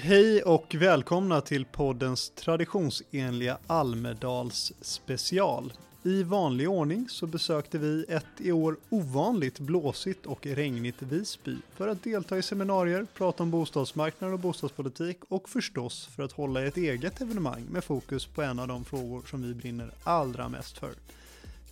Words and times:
Hej 0.00 0.42
och 0.42 0.74
välkomna 0.74 1.40
till 1.40 1.64
poddens 1.64 2.30
traditionsenliga 2.30 3.58
Almedals 3.66 4.72
special. 4.80 5.72
I 6.02 6.22
vanlig 6.22 6.70
ordning 6.70 7.06
så 7.08 7.26
besökte 7.26 7.78
vi 7.78 8.04
ett 8.08 8.24
i 8.38 8.52
år 8.52 8.76
ovanligt 8.88 9.58
blåsigt 9.58 10.26
och 10.26 10.46
regnigt 10.46 11.02
Visby 11.02 11.56
för 11.76 11.88
att 11.88 12.02
delta 12.04 12.38
i 12.38 12.42
seminarier, 12.42 13.06
prata 13.14 13.42
om 13.42 13.50
bostadsmarknad 13.50 14.32
och 14.32 14.38
bostadspolitik 14.38 15.18
och 15.28 15.48
förstås 15.48 16.08
för 16.16 16.22
att 16.22 16.32
hålla 16.32 16.66
ett 16.66 16.76
eget 16.76 17.20
evenemang 17.20 17.64
med 17.70 17.84
fokus 17.84 18.26
på 18.26 18.42
en 18.42 18.58
av 18.58 18.68
de 18.68 18.84
frågor 18.84 19.22
som 19.30 19.42
vi 19.42 19.54
brinner 19.54 19.90
allra 20.04 20.48
mest 20.48 20.78
för. 20.78 20.90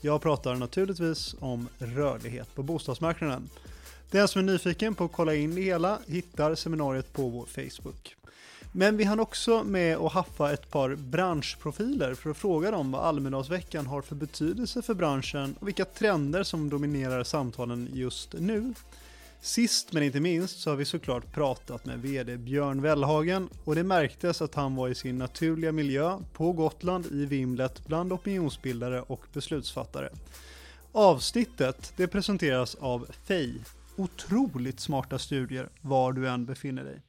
Jag 0.00 0.22
pratar 0.22 0.54
naturligtvis 0.54 1.34
om 1.40 1.68
rörlighet 1.78 2.54
på 2.54 2.62
bostadsmarknaden. 2.62 3.48
Den 4.10 4.28
som 4.28 4.38
är 4.38 4.52
nyfiken 4.52 4.94
på 4.94 5.04
att 5.04 5.12
kolla 5.12 5.34
in 5.34 5.54
det 5.54 5.60
hela 5.60 5.98
hittar 6.06 6.54
seminariet 6.54 7.12
på 7.12 7.28
vår 7.28 7.46
Facebook. 7.46 8.16
Men 8.72 8.96
vi 8.96 9.04
hann 9.04 9.20
också 9.20 9.64
med 9.64 9.96
att 9.96 10.12
haffa 10.12 10.52
ett 10.52 10.70
par 10.70 10.94
branschprofiler 10.94 12.14
för 12.14 12.30
att 12.30 12.36
fråga 12.36 12.70
dem 12.70 12.92
vad 12.92 13.04
Almedalsveckan 13.04 13.86
har 13.86 14.02
för 14.02 14.14
betydelse 14.14 14.82
för 14.82 14.94
branschen 14.94 15.56
och 15.60 15.68
vilka 15.68 15.84
trender 15.84 16.42
som 16.42 16.70
dominerar 16.70 17.24
samtalen 17.24 17.88
just 17.92 18.32
nu. 18.32 18.74
Sist 19.40 19.92
men 19.92 20.02
inte 20.02 20.20
minst 20.20 20.60
så 20.60 20.70
har 20.70 20.76
vi 20.76 20.84
såklart 20.84 21.32
pratat 21.32 21.84
med 21.84 21.98
VD 21.98 22.36
Björn 22.36 22.82
Wellhagen 22.82 23.48
och 23.64 23.74
det 23.74 23.82
märktes 23.82 24.42
att 24.42 24.54
han 24.54 24.76
var 24.76 24.88
i 24.88 24.94
sin 24.94 25.18
naturliga 25.18 25.72
miljö 25.72 26.18
på 26.32 26.52
Gotland 26.52 27.06
i 27.06 27.26
vimlet 27.26 27.86
bland 27.86 28.12
opinionsbildare 28.12 29.02
och 29.02 29.24
beslutsfattare. 29.32 30.08
Avsnittet 30.92 31.92
det 31.96 32.06
presenteras 32.06 32.74
av 32.74 33.06
FEI, 33.24 33.60
otroligt 33.96 34.80
smarta 34.80 35.18
studier 35.18 35.68
var 35.80 36.12
du 36.12 36.28
än 36.28 36.46
befinner 36.46 36.84
dig. 36.84 37.02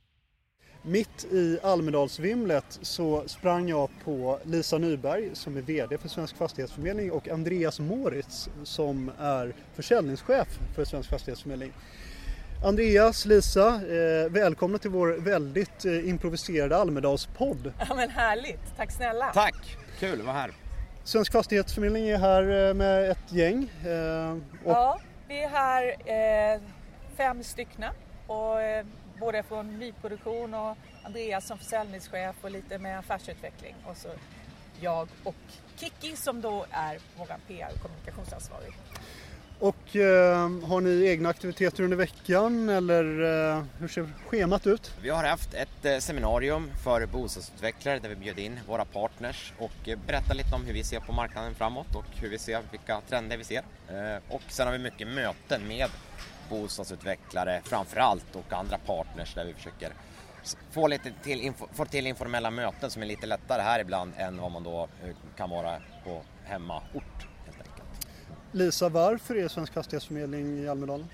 Mitt 0.81 1.25
i 1.31 1.59
Almedalsvimlet 1.63 2.79
så 2.81 3.23
sprang 3.27 3.69
jag 3.69 3.89
på 4.03 4.39
Lisa 4.43 4.77
Nyberg 4.77 5.29
som 5.33 5.57
är 5.57 5.61
VD 5.61 5.97
för 5.97 6.09
Svensk 6.09 6.37
Fastighetsförmedling 6.37 7.11
och 7.11 7.27
Andreas 7.27 7.79
Moritz 7.79 8.49
som 8.63 9.11
är 9.19 9.53
försäljningschef 9.73 10.47
för 10.75 10.85
Svensk 10.85 11.09
Fastighetsförmedling. 11.09 11.71
Andreas, 12.63 13.25
Lisa, 13.25 13.67
eh, 13.67 14.29
välkomna 14.29 14.77
till 14.77 14.89
vår 14.89 15.07
väldigt 15.07 15.85
eh, 15.85 16.09
improviserade 16.09 16.77
Almedalspodd. 16.77 17.73
Ja 17.89 17.95
men 17.95 18.09
härligt, 18.09 18.77
tack 18.77 18.91
snälla. 18.91 19.31
Tack, 19.33 19.77
kul 19.99 20.19
att 20.19 20.25
vara 20.25 20.35
här. 20.35 20.51
Svensk 21.03 21.31
Fastighetsförmedling 21.31 22.07
är 22.07 22.17
här 22.17 22.67
eh, 22.67 22.73
med 22.73 23.11
ett 23.11 23.31
gäng. 23.31 23.71
Eh, 23.85 24.31
och... 24.63 24.71
Ja, 24.71 24.99
vi 25.27 25.43
är 25.43 25.49
här 25.49 25.95
eh, 26.05 26.61
fem 27.17 27.43
styckna 27.43 27.91
och 28.27 28.61
eh, 28.61 28.85
både 29.19 29.43
från 29.43 29.79
nyproduktion 29.79 30.53
och 30.53 30.77
Andreas 31.03 31.47
som 31.47 31.57
försäljningschef 31.57 32.35
och 32.41 32.51
lite 32.51 32.79
med 32.79 32.99
affärsutveckling 32.99 33.75
och 33.85 33.97
så 33.97 34.07
jag 34.81 35.07
och 35.23 35.35
Kiki 35.75 36.15
som 36.15 36.41
då 36.41 36.65
är 36.71 36.99
vår 37.17 37.27
PR 37.47 37.69
och 37.75 37.81
kommunikationsansvarig. 37.81 38.73
Och 39.59 39.95
eh, 39.95 40.49
har 40.67 40.81
ni 40.81 41.07
egna 41.07 41.29
aktiviteter 41.29 41.83
under 41.83 41.97
veckan 41.97 42.69
eller 42.69 43.03
eh, 43.03 43.63
hur 43.79 43.87
ser 43.87 44.09
schemat 44.27 44.67
ut? 44.67 44.91
Vi 45.01 45.09
har 45.09 45.23
haft 45.23 45.53
ett 45.53 45.85
eh, 45.85 45.97
seminarium 45.97 46.71
för 46.83 47.05
bostadsutvecklare 47.05 47.99
där 47.99 48.09
vi 48.09 48.15
bjöd 48.15 48.39
in 48.39 48.59
våra 48.67 48.85
partners 48.85 49.53
och 49.57 49.89
eh, 49.89 49.97
berättade 50.07 50.33
lite 50.33 50.55
om 50.55 50.65
hur 50.65 50.73
vi 50.73 50.83
ser 50.83 50.99
på 50.99 51.11
marknaden 51.11 51.55
framåt 51.55 51.95
och 51.95 52.05
hur 52.21 52.29
vi 52.29 52.37
ser, 52.37 52.61
vilka 52.71 53.01
trender 53.01 53.37
vi 53.37 53.43
ser. 53.43 53.63
Eh, 53.89 54.17
och 54.29 54.41
sen 54.47 54.67
har 54.67 54.73
vi 54.73 54.79
mycket 54.79 55.07
möten 55.07 55.67
med 55.67 55.89
bostadsutvecklare 56.49 57.61
framförallt 57.63 58.35
och 58.35 58.53
andra 58.53 58.77
partners 58.77 59.33
där 59.33 59.45
vi 59.45 59.53
försöker 59.53 59.91
få, 60.71 60.87
lite 60.87 61.13
till, 61.23 61.53
få 61.73 61.85
till 61.85 62.07
informella 62.07 62.51
möten 62.51 62.91
som 62.91 63.01
är 63.01 63.05
lite 63.05 63.25
lättare 63.27 63.61
här 63.61 63.79
ibland 63.79 64.13
än 64.17 64.41
vad 64.41 64.51
man 64.51 64.63
då 64.63 64.87
eh, 65.03 65.15
kan 65.37 65.49
vara 65.49 65.81
på 66.03 66.21
hemmaort. 66.43 67.27
Helt 67.45 67.57
enkelt. 67.57 68.07
Lisa, 68.51 68.89
varför 68.89 69.35
är 69.35 69.47
Svensk 69.47 69.73
Fastighetsförmedling 69.73 70.59
i 70.59 70.69
Almedalen? 70.69 71.07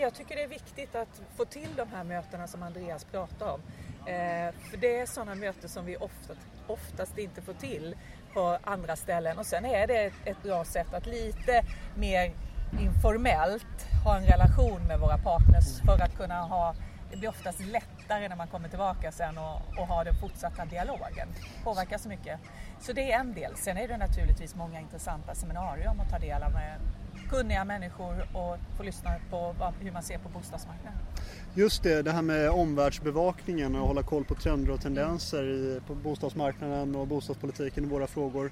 Jag 0.00 0.14
tycker 0.14 0.36
det 0.36 0.42
är 0.42 0.48
viktigt 0.48 0.94
att 0.94 1.22
få 1.36 1.44
till 1.44 1.68
de 1.76 1.88
här 1.88 2.04
mötena 2.04 2.46
som 2.46 2.62
Andreas 2.62 3.04
pratar 3.04 3.46
om. 3.46 3.60
Eh, 3.98 4.54
för 4.70 4.76
det 4.76 4.98
är 4.98 5.06
sådana 5.06 5.34
möten 5.34 5.68
som 5.68 5.86
vi 5.86 5.96
oftast, 5.96 6.40
oftast 6.66 7.18
inte 7.18 7.42
får 7.42 7.52
till 7.52 7.96
på 8.34 8.58
andra 8.64 8.96
ställen 8.96 9.38
och 9.38 9.46
sen 9.46 9.64
är 9.64 9.86
det 9.86 10.12
ett 10.24 10.42
bra 10.42 10.64
sätt 10.64 10.94
att 10.94 11.06
lite 11.06 11.64
mer 11.96 12.32
informellt 12.80 13.87
ha 14.04 14.16
en 14.16 14.26
relation 14.26 14.80
med 14.88 15.00
våra 15.00 15.18
partners 15.18 15.80
för 15.86 16.02
att 16.02 16.16
kunna 16.16 16.40
ha 16.42 16.74
det 17.10 17.16
blir 17.16 17.28
oftast 17.28 17.60
lättare 17.60 18.28
när 18.28 18.36
man 18.36 18.48
kommer 18.48 18.68
tillbaka 18.68 19.12
sen 19.12 19.38
och, 19.38 19.80
och 19.80 19.86
har 19.86 20.04
den 20.04 20.14
fortsatta 20.14 20.64
dialogen. 20.64 21.28
Påverkar 21.64 21.98
så 21.98 22.08
mycket. 22.08 22.40
Så 22.80 22.92
det 22.92 23.12
är 23.12 23.20
en 23.20 23.34
del. 23.34 23.56
Sen 23.56 23.76
är 23.76 23.88
det 23.88 23.96
naturligtvis 23.96 24.54
många 24.54 24.80
intressanta 24.80 25.34
seminarier 25.34 25.88
att 25.88 26.10
ta 26.10 26.18
del 26.18 26.42
av 26.42 26.52
med 26.52 26.80
kunniga 27.30 27.64
människor 27.64 28.26
och 28.34 28.56
få 28.76 28.82
lyssna 28.82 29.10
på 29.30 29.54
vad, 29.58 29.74
hur 29.80 29.92
man 29.92 30.02
ser 30.02 30.18
på 30.18 30.28
bostadsmarknaden. 30.28 30.98
Just 31.54 31.82
det, 31.82 32.02
det 32.02 32.12
här 32.12 32.22
med 32.22 32.50
omvärldsbevakningen 32.50 33.76
och 33.76 33.88
hålla 33.88 34.02
koll 34.02 34.24
på 34.24 34.34
trender 34.34 34.72
och 34.72 34.80
tendenser 34.80 35.44
i, 35.44 35.80
på 35.86 35.94
bostadsmarknaden 35.94 36.96
och 36.96 37.06
bostadspolitiken 37.06 37.84
i 37.84 37.86
våra 37.86 38.06
frågor. 38.06 38.50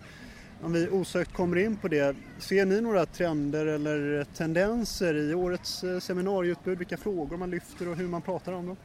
Om 0.63 0.73
vi 0.73 0.89
osökt 0.89 1.33
kommer 1.33 1.57
in 1.57 1.77
på 1.77 1.89
det, 1.89 2.17
ser 2.39 2.65
ni 2.65 2.81
några 2.81 3.07
trender 3.07 3.67
eller 3.67 4.25
tendenser 4.25 5.15
i 5.15 5.35
årets 5.35 5.85
eh, 5.85 5.99
seminarieutbud? 5.99 6.79
Vilka 6.79 6.97
frågor 6.97 7.37
man 7.37 7.51
lyfter 7.51 7.89
och 7.89 7.97
hur 7.97 8.09
man 8.09 8.23
pratar 8.23 8.53
om 8.53 8.67
dem? 8.67 8.77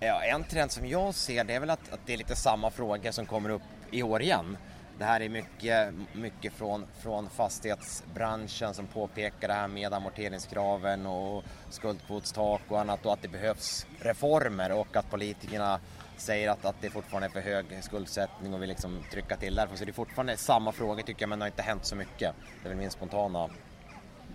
Ja, 0.00 0.22
en 0.22 0.44
trend 0.44 0.70
som 0.70 0.86
jag 0.86 1.14
ser 1.14 1.44
det 1.44 1.54
är 1.54 1.60
väl 1.60 1.70
att, 1.70 1.92
att 1.92 2.00
det 2.06 2.12
är 2.12 2.16
lite 2.16 2.36
samma 2.36 2.70
frågor 2.70 3.10
som 3.10 3.26
kommer 3.26 3.50
upp 3.50 3.62
i 3.90 4.02
år 4.02 4.22
igen. 4.22 4.56
Det 4.98 5.04
här 5.04 5.20
är 5.20 5.28
mycket, 5.28 5.94
mycket 6.12 6.52
från, 6.52 6.86
från 7.02 7.30
fastighetsbranschen 7.30 8.74
som 8.74 8.86
påpekar 8.86 9.48
det 9.48 9.54
här 9.54 9.68
med 9.68 9.92
amorteringskraven 9.92 11.06
och 11.06 11.44
skuldkvotstak 11.70 12.60
och 12.68 12.80
annat 12.80 13.06
och 13.06 13.12
att 13.12 13.22
det 13.22 13.28
behövs 13.28 13.86
reformer 14.00 14.72
och 14.72 14.96
att 14.96 15.10
politikerna 15.10 15.80
säger 16.20 16.50
att, 16.50 16.64
att 16.64 16.76
det 16.80 16.90
fortfarande 16.90 17.26
är 17.26 17.30
för 17.30 17.40
hög 17.40 17.66
skuldsättning 17.82 18.54
och 18.54 18.62
vill 18.62 18.68
liksom 18.68 19.04
trycka 19.10 19.36
till 19.36 19.54
där. 19.54 19.68
Så 19.74 19.84
det 19.84 19.90
är 19.90 19.92
fortfarande 19.92 20.36
samma 20.36 20.72
frågor 20.72 21.02
tycker 21.02 21.22
jag 21.22 21.28
men 21.28 21.38
det 21.38 21.44
har 21.44 21.50
inte 21.50 21.62
hänt 21.62 21.84
så 21.84 21.96
mycket. 21.96 22.34
Det 22.62 22.68
är 22.68 22.68
väl 22.68 22.78
min 22.78 22.90
spontana 22.90 23.48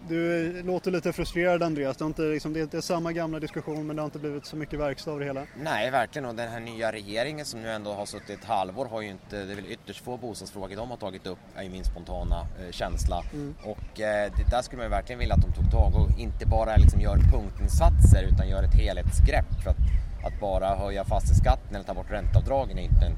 du 0.07 0.63
låter 0.63 0.91
lite 0.91 1.13
frustrerad 1.13 1.63
Andreas. 1.63 1.97
Det 1.97 2.03
är, 2.03 2.07
inte, 2.07 2.21
liksom, 2.21 2.53
det 2.53 2.73
är 2.73 2.81
samma 2.81 3.11
gamla 3.11 3.39
diskussion 3.39 3.87
men 3.87 3.95
det 3.95 4.01
har 4.01 4.05
inte 4.05 4.19
blivit 4.19 4.45
så 4.45 4.55
mycket 4.55 4.79
verkstad 4.79 5.11
av 5.11 5.19
det 5.19 5.25
hela. 5.25 5.45
Nej, 5.63 5.91
verkligen. 5.91 6.25
Och 6.25 6.35
den 6.35 6.51
här 6.51 6.59
nya 6.59 6.91
regeringen 6.91 7.45
som 7.45 7.61
nu 7.61 7.69
ändå 7.69 7.93
har 7.93 8.05
suttit 8.05 8.29
ett 8.29 8.45
halvår 8.45 8.85
har 8.85 9.01
ju 9.01 9.09
inte, 9.09 9.45
det 9.45 9.51
är 9.51 9.55
väl 9.55 9.65
ytterst 9.67 10.03
få 10.03 10.17
bostadsfrågor 10.17 10.75
de 10.75 10.89
har 10.89 10.97
tagit 10.97 11.27
upp, 11.27 11.39
är 11.55 11.63
ju 11.63 11.69
min 11.69 11.83
spontana 11.83 12.47
eh, 12.59 12.71
känsla. 12.71 13.23
Mm. 13.33 13.55
Och 13.63 14.01
eh, 14.01 14.31
det 14.37 14.49
där 14.51 14.61
skulle 14.61 14.77
man 14.77 14.85
ju 14.85 14.89
verkligen 14.89 15.19
vilja 15.19 15.35
att 15.35 15.41
de 15.41 15.53
tog 15.53 15.71
tag 15.71 15.95
och 15.95 16.19
inte 16.19 16.45
bara 16.45 16.75
liksom 16.75 17.01
gör 17.01 17.17
punktinsatser 17.17 18.23
utan 18.33 18.49
gör 18.49 18.63
ett 18.63 18.75
helhetsgrepp. 18.75 19.45
För 19.63 19.69
att 19.69 19.77
att 20.23 20.39
bara 20.39 20.75
höja 20.75 21.05
fastighetsskatten 21.05 21.75
eller 21.75 21.85
ta 21.85 21.93
bort 21.93 22.11
ränteavdragen 22.11 22.77
är 22.77 22.83
inte 22.83 23.05
en 23.05 23.15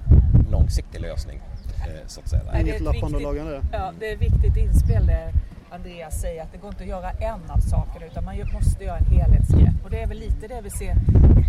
långsiktig 0.51 1.01
lösning. 1.01 1.41
Eh, 1.87 2.07
så 2.07 2.19
att 2.21 2.29
säga. 2.29 2.59
Inget 2.59 2.81
lappande 2.81 3.17
och 3.17 3.23
lagande. 3.23 3.61
Ja, 3.71 3.93
det 3.99 4.09
är 4.09 4.13
ett 4.13 4.21
viktigt 4.21 4.57
inspel 4.57 5.05
där 5.07 5.33
Andreas 5.69 6.21
säger 6.21 6.43
att 6.43 6.51
det 6.51 6.57
går 6.57 6.69
inte 6.69 6.83
att 6.83 6.89
göra 6.89 7.11
en 7.11 7.51
av 7.51 7.59
sakerna 7.59 8.05
utan 8.05 8.25
man 8.25 8.35
måste 8.53 8.83
göra 8.83 8.97
en 8.97 9.05
helhetsgrepp. 9.05 9.83
Och 9.83 9.89
det 9.89 10.01
är 10.01 10.07
väl 10.07 10.19
lite 10.19 10.47
det 10.47 10.61
vi 10.61 10.69
ser 10.69 10.95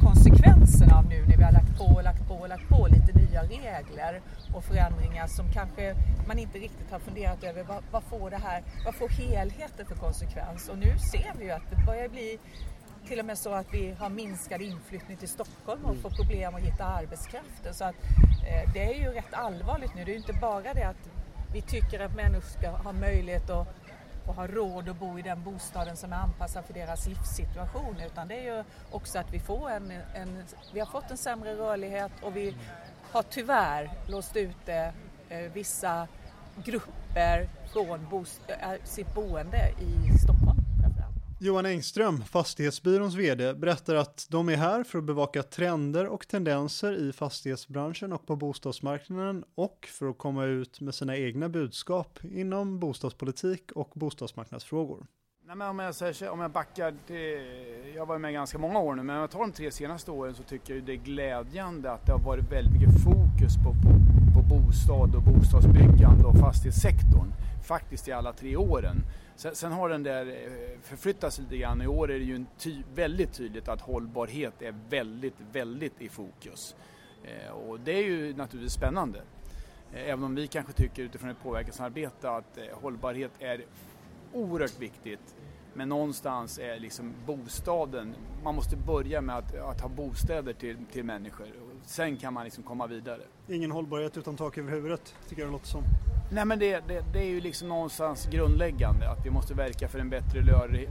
konsekvenserna 0.02 0.98
av 0.98 1.04
nu 1.08 1.26
när 1.28 1.36
vi 1.36 1.42
har 1.42 1.52
lagt 1.52 1.78
på 1.78 1.84
och 1.84 2.02
lagt 2.02 2.28
på 2.28 2.34
och 2.34 2.48
lagt 2.48 2.68
på 2.68 2.86
lite 2.90 3.12
nya 3.18 3.42
regler 3.42 4.20
och 4.54 4.64
förändringar 4.64 5.26
som 5.26 5.52
kanske 5.52 5.94
man 6.26 6.38
inte 6.38 6.58
riktigt 6.58 6.90
har 6.90 6.98
funderat 6.98 7.44
över. 7.44 7.62
Vad, 7.62 7.82
vad 7.90 8.02
får 8.02 8.30
det 8.30 8.36
här, 8.36 8.62
vad 8.84 8.94
får 8.94 9.08
helheten 9.08 9.86
för 9.86 9.94
konsekvens? 9.94 10.68
Och 10.68 10.78
nu 10.78 10.98
ser 11.12 11.32
vi 11.38 11.44
ju 11.44 11.50
att 11.50 11.70
det 11.70 11.86
börjar 11.86 12.08
bli 12.08 12.38
till 13.06 13.18
och 13.18 13.24
med 13.24 13.38
så 13.38 13.50
att 13.50 13.66
vi 13.72 13.92
har 13.98 14.08
minskad 14.08 14.62
inflyttning 14.62 15.16
till 15.16 15.28
Stockholm 15.28 15.84
och 15.84 15.96
får 15.96 16.10
problem 16.10 16.54
att 16.54 16.60
hitta 16.60 16.84
arbetskraften. 16.84 17.74
Så 17.74 17.84
att, 17.84 17.94
eh, 18.46 18.72
det 18.72 18.94
är 18.94 19.00
ju 19.00 19.10
rätt 19.10 19.34
allvarligt 19.34 19.94
nu. 19.94 20.04
Det 20.04 20.10
är 20.10 20.14
ju 20.14 20.20
inte 20.20 20.32
bara 20.40 20.74
det 20.74 20.82
att 20.82 21.08
vi 21.52 21.62
tycker 21.62 22.00
att 22.00 22.16
människor 22.16 22.58
ska 22.58 22.70
ha 22.70 22.92
möjlighet 22.92 23.50
att 23.50 23.68
och 24.26 24.34
ha 24.34 24.46
råd 24.46 24.88
att 24.88 24.98
bo 24.98 25.18
i 25.18 25.22
den 25.22 25.42
bostaden 25.42 25.96
som 25.96 26.12
är 26.12 26.16
anpassad 26.16 26.64
för 26.64 26.74
deras 26.74 27.06
livssituation 27.06 27.96
utan 28.06 28.28
det 28.28 28.34
är 28.34 28.56
ju 28.56 28.64
också 28.90 29.18
att 29.18 29.32
vi 29.32 29.40
får 29.40 29.70
en, 29.70 29.92
en 30.14 30.44
vi 30.72 30.80
har 30.80 30.86
fått 30.86 31.10
en 31.10 31.16
sämre 31.16 31.56
rörlighet 31.56 32.12
och 32.22 32.36
vi 32.36 32.56
har 33.12 33.22
tyvärr 33.22 33.90
låst 34.08 34.36
ute 34.36 34.92
eh, 35.28 35.52
vissa 35.52 36.08
grupper 36.64 37.48
från 37.72 38.08
bost, 38.10 38.40
äh, 38.48 38.70
sitt 38.84 39.14
boende 39.14 39.70
i 39.80 40.18
Stockholm. 40.18 40.45
Johan 41.38 41.66
Engström, 41.66 42.20
Fastighetsbyråns 42.20 43.14
VD, 43.14 43.54
berättar 43.54 43.94
att 43.94 44.26
de 44.30 44.48
är 44.48 44.56
här 44.56 44.84
för 44.84 44.98
att 44.98 45.04
bevaka 45.04 45.42
trender 45.42 46.06
och 46.06 46.28
tendenser 46.28 46.92
i 46.92 47.12
fastighetsbranschen 47.12 48.12
och 48.12 48.26
på 48.26 48.36
bostadsmarknaden 48.36 49.44
och 49.54 49.88
för 49.90 50.08
att 50.08 50.18
komma 50.18 50.44
ut 50.44 50.80
med 50.80 50.94
sina 50.94 51.16
egna 51.16 51.48
budskap 51.48 52.18
inom 52.24 52.80
bostadspolitik 52.80 53.72
och 53.72 53.90
bostadsmarknadsfrågor. 53.94 55.06
Nej, 55.46 55.56
men 55.56 55.68
om, 55.68 55.78
jag 55.78 55.94
säger, 55.94 56.30
om 56.30 56.40
jag 56.40 56.50
backar, 56.50 56.94
det, 57.06 57.30
jag 57.94 58.02
har 58.02 58.06
varit 58.06 58.20
med 58.20 58.32
ganska 58.32 58.58
många 58.58 58.78
år 58.78 58.94
nu, 58.94 59.02
men 59.02 59.16
om 59.16 59.20
jag 59.20 59.30
tar 59.30 59.40
de 59.40 59.52
tre 59.52 59.70
senaste 59.70 60.10
åren 60.10 60.34
så 60.34 60.42
tycker 60.42 60.74
jag 60.74 60.84
det 60.84 60.92
är 60.92 60.96
glädjande 60.96 61.92
att 61.92 62.06
det 62.06 62.12
har 62.12 62.20
varit 62.20 62.52
väldigt 62.52 62.72
mycket 62.72 63.04
fokus 63.04 63.56
på, 63.56 63.72
på, 63.72 63.90
på 64.34 64.54
bostad 64.54 65.14
och 65.14 65.22
bostadsbyggande 65.22 66.24
och 66.24 66.38
fastighetssektorn. 66.38 67.32
Faktiskt 67.68 68.08
i 68.08 68.12
alla 68.12 68.32
tre 68.32 68.56
åren. 68.56 68.96
Sen, 69.36 69.54
sen 69.54 69.72
har 69.72 69.88
den 69.88 70.02
där 70.02 70.26
eh, 70.26 70.80
förflyttats 70.82 71.38
lite 71.38 71.56
grann. 71.56 71.82
I 71.82 71.86
år 71.86 72.10
är 72.10 72.18
det 72.18 72.24
ju 72.24 72.44
ty, 72.58 72.82
väldigt 72.94 73.32
tydligt 73.32 73.68
att 73.68 73.80
hållbarhet 73.80 74.62
är 74.62 74.74
väldigt, 74.88 75.34
väldigt 75.52 76.02
i 76.02 76.08
fokus. 76.08 76.76
Eh, 77.24 77.50
och 77.50 77.80
det 77.80 77.92
är 77.92 78.02
ju 78.02 78.36
naturligtvis 78.36 78.72
spännande. 78.72 79.22
Eh, 79.92 80.10
även 80.10 80.24
om 80.24 80.34
vi 80.34 80.46
kanske 80.46 80.72
tycker 80.72 81.02
utifrån 81.02 81.30
ett 81.30 81.42
påverkansarbete 81.42 82.30
att 82.30 82.58
eh, 82.58 82.64
hållbarhet 82.72 83.32
är 83.38 83.64
oerhört 84.32 84.80
viktigt. 84.80 85.34
Men 85.74 85.88
någonstans 85.88 86.58
är 86.58 86.78
liksom 86.78 87.14
bostaden, 87.26 88.14
man 88.44 88.54
måste 88.54 88.76
börja 88.76 89.20
med 89.20 89.36
att, 89.36 89.54
att 89.54 89.80
ha 89.80 89.88
bostäder 89.88 90.52
till, 90.52 90.76
till 90.92 91.04
människor. 91.04 91.46
Sen 91.84 92.16
kan 92.16 92.34
man 92.34 92.44
liksom 92.44 92.64
komma 92.64 92.86
vidare. 92.86 93.22
Ingen 93.48 93.70
hållbarhet 93.70 94.16
utan 94.16 94.36
tak 94.36 94.58
över 94.58 94.70
huvudet, 94.70 95.14
tycker 95.28 95.42
jag 95.42 95.48
det 95.48 95.52
låter 95.52 95.66
som. 95.66 95.82
Nej 96.30 96.44
men 96.44 96.58
det, 96.58 96.82
det, 96.88 97.04
det, 97.12 97.18
är 97.18 97.24
ju 97.24 97.40
liksom 97.40 97.68
någonstans 97.68 98.26
grundläggande 98.26 99.10
att 99.10 99.26
vi 99.26 99.30
måste 99.30 99.54
verka 99.54 99.88
för 99.88 99.98
en 99.98 100.10
bättre 100.10 100.40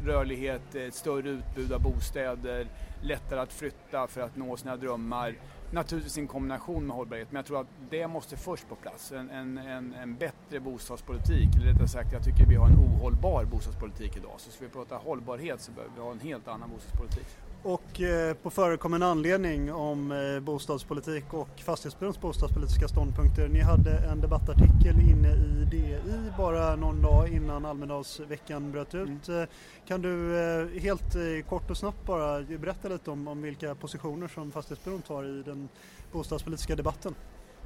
rörlighet, 0.06 0.76
ett 0.76 0.94
större 0.94 1.30
utbud 1.30 1.74
av 1.74 1.82
bostäder, 1.82 2.68
lättare 3.02 3.40
att 3.40 3.54
flytta 3.54 4.08
för 4.08 4.22
att 4.22 4.36
nå 4.36 4.58
sina 4.58 4.78
drömmar 4.78 5.36
naturligtvis 5.72 6.18
i 6.18 6.28
kombination 6.28 6.88
med 6.88 6.96
hållbarhet, 6.96 7.28
men 7.32 7.36
jag 7.36 7.46
tror 7.46 7.62
att 7.62 7.68
det 7.90 8.08
måste 8.08 8.38
först 8.38 8.70
på 8.70 8.76
plats. 8.76 9.12
En, 9.12 9.30
en, 9.30 9.58
en, 9.58 9.94
en 9.94 10.16
bättre 10.16 10.60
bostadspolitik, 10.60 11.56
eller 11.56 11.66
rättare 11.66 11.88
sagt 11.88 12.14
jag 12.14 12.24
tycker 12.24 12.46
vi 12.46 12.56
har 12.56 12.68
en 12.68 12.80
ohållbar 12.80 13.46
bostadspolitik 13.46 14.18
idag. 14.18 14.34
Så 14.38 14.52
ska 14.52 14.66
vi 14.66 14.72
prata 14.72 14.96
hållbarhet 14.96 15.62
så 15.62 15.72
behöver 15.72 15.96
vi 15.96 16.02
ha 16.02 16.12
en 16.12 16.20
helt 16.20 16.48
annan 16.48 16.70
bostadspolitik. 16.70 17.28
Och 17.66 18.02
eh, 18.02 18.34
på 18.34 18.50
förekommen 18.50 19.04
anledning 19.04 19.74
om 19.74 20.12
eh, 20.12 20.40
bostadspolitik 20.40 21.34
och 21.34 21.50
Fastighetsbyråns 21.58 22.22
bostadspolitiska 22.22 22.88
ståndpunkter. 22.88 23.48
Ni 23.48 23.60
hade 23.60 23.98
en 23.98 24.22
debattartikel 24.22 25.00
inne 25.10 25.30
i 25.34 25.68
DI 25.72 25.98
bara 26.38 26.76
någon 26.76 27.02
dag 27.02 27.30
innan 27.30 27.66
Almedalsveckan 27.66 28.72
bröt 28.72 28.96
ut. 28.96 29.28
Mm. 29.28 29.48
Kan 29.88 30.02
du 30.02 30.40
eh, 30.40 30.82
helt 30.82 31.16
kort 31.50 31.70
och 31.70 31.78
snabbt 31.78 32.06
bara 32.06 32.42
berätta 32.42 32.88
lite 32.88 33.12
om, 33.12 33.28
om 33.28 33.42
vilka 33.42 33.76
positioner 33.76 34.28
som 34.28 34.52
Fastighetsbyrån 34.52 35.02
tar 35.02 35.24
i 35.24 35.44
den 35.44 35.70
bostadspolitiska 36.12 36.76
debatten? 36.76 37.16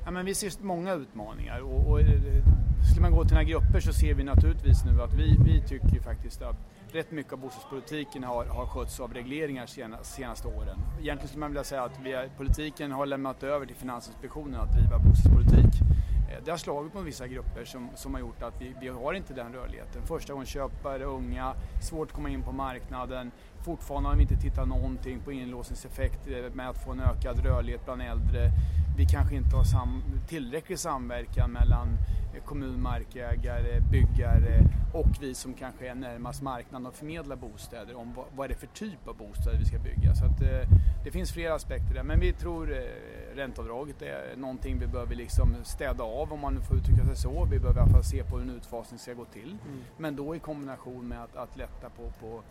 Ja, 0.05 0.11
men 0.11 0.25
vi 0.25 0.35
ser 0.35 0.63
många 0.63 0.93
utmaningar 0.93 1.59
och, 1.59 1.91
och 1.91 1.99
skulle 2.91 3.01
man 3.01 3.11
gå 3.11 3.23
till 3.23 3.33
några 3.33 3.43
grupper 3.43 3.79
så 3.79 3.93
ser 3.93 4.13
vi 4.13 4.23
naturligtvis 4.23 4.85
nu 4.85 5.01
att 5.01 5.13
vi, 5.13 5.37
vi 5.45 5.61
tycker 5.67 5.99
faktiskt 5.99 6.41
att 6.41 6.57
rätt 6.95 7.11
mycket 7.11 7.33
av 7.33 7.39
bostadspolitiken 7.39 8.23
har, 8.23 8.45
har 8.45 8.65
skötts 8.65 8.99
av 8.99 9.13
regleringar 9.13 9.65
senaste, 9.65 10.05
senaste 10.05 10.47
åren. 10.47 10.79
Egentligen 10.99 11.27
skulle 11.27 11.39
man 11.39 11.49
vilja 11.49 11.63
säga 11.63 11.83
att 11.83 11.99
vi, 12.03 12.29
politiken 12.37 12.91
har 12.91 13.05
lämnat 13.05 13.43
över 13.43 13.65
till 13.65 13.75
Finansinspektionen 13.75 14.61
att 14.61 14.73
driva 14.73 14.99
bostadspolitik. 14.99 15.81
Eh, 16.31 16.43
det 16.45 16.51
har 16.51 16.57
slagit 16.57 16.93
på 16.93 17.01
vissa 17.01 17.27
grupper 17.27 17.65
som, 17.65 17.89
som 17.95 18.13
har 18.13 18.21
gjort 18.21 18.41
att 18.41 18.61
vi, 18.61 18.75
vi 18.81 18.87
har 18.87 19.13
inte 19.13 19.33
den 19.33 19.53
rörligheten. 19.53 20.01
Förstagångsköpare, 20.07 21.03
unga, 21.03 21.53
svårt 21.89 22.07
att 22.07 22.15
komma 22.15 22.29
in 22.29 22.43
på 22.43 22.51
marknaden. 22.51 23.31
Fortfarande 23.65 24.09
har 24.09 24.15
vi 24.15 24.21
inte 24.21 24.37
tittat 24.37 24.67
någonting 24.67 25.19
på 25.19 25.31
inlåsningseffekter 25.31 26.49
med 26.49 26.69
att 26.69 26.83
få 26.83 26.91
en 26.91 26.99
ökad 26.99 27.45
rörlighet 27.45 27.85
bland 27.85 28.01
äldre. 28.01 28.51
Vi 28.99 29.05
kanske 29.05 29.35
inte 29.35 29.55
har 29.55 29.63
sam 29.63 30.03
tillräcklig 30.27 30.79
samverkan 30.79 31.51
mellan 31.51 31.97
kommunmarkägare, 32.45 33.81
byggare 33.91 34.63
och 34.93 35.07
vi 35.21 35.33
som 35.33 35.53
kanske 35.53 35.87
är 35.87 35.95
närmast 35.95 36.41
marknaden 36.41 36.87
och 36.87 36.93
förmedlar 36.93 37.35
bostäder 37.35 37.95
om 37.95 38.13
vad, 38.13 38.25
vad 38.35 38.45
är 38.45 38.49
det 38.49 38.55
för 38.55 38.67
typ 38.67 39.07
av 39.07 39.17
bostäder 39.17 39.57
vi 39.57 39.65
ska 39.65 39.79
bygga. 39.79 40.15
Så 40.15 40.25
att, 40.25 40.41
eh, 40.41 40.69
det 41.03 41.11
finns 41.11 41.31
flera 41.31 41.53
aspekter 41.55 41.93
där 41.93 42.03
men 42.03 42.19
vi 42.19 42.33
tror 42.33 42.71
eh, 42.71 43.35
ränteavdraget 43.35 44.01
är 44.01 44.35
någonting 44.37 44.79
vi 44.79 44.87
behöver 44.87 45.15
liksom 45.15 45.55
städa 45.63 46.03
av 46.03 46.33
om 46.33 46.39
man 46.39 46.53
nu 46.53 46.61
får 46.61 46.77
uttrycka 46.77 47.05
sig 47.05 47.15
så. 47.15 47.45
Vi 47.51 47.59
behöver 47.59 47.79
i 47.79 47.83
alla 47.83 47.91
fall 47.91 48.03
se 48.03 48.23
på 48.23 48.37
hur 48.37 48.43
en 48.43 48.55
utfasning 48.55 48.99
ska 48.99 49.13
gå 49.13 49.25
till. 49.25 49.57
Mm. 49.67 49.81
Men 49.97 50.15
då 50.15 50.35
i 50.35 50.39
kombination 50.39 51.07
med 51.07 51.23
att, 51.23 51.35
att 51.35 51.57
lätta 51.57 51.89
på, 51.89 52.11
på 52.19 52.41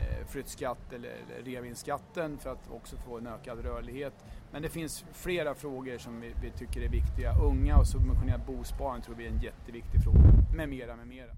eh, 0.00 0.26
flyttskatt 0.26 0.92
eller, 0.92 1.08
eller 1.08 1.44
reavinstskatten 1.44 2.38
för 2.38 2.52
att 2.52 2.70
också 2.70 2.96
få 2.96 3.18
en 3.18 3.26
ökad 3.26 3.58
rörlighet. 3.58 4.14
Men 4.54 4.62
det 4.62 4.68
finns 4.68 5.04
flera 5.12 5.54
frågor 5.54 5.98
som 5.98 6.20
vi, 6.20 6.34
vi 6.42 6.50
tycker 6.50 6.80
är 6.80 6.88
viktiga. 6.88 7.38
Unga 7.38 7.78
och 7.78 7.86
subventionerat 7.86 8.46
bosparande 8.46 9.06
tror 9.06 9.16
vi 9.16 9.26
är 9.26 9.30
en 9.30 9.42
jätteviktig 9.42 10.02
fråga. 10.04 10.18
Med 10.56 10.68
mera, 10.68 10.96
med 10.96 11.06
mera. 11.06 11.36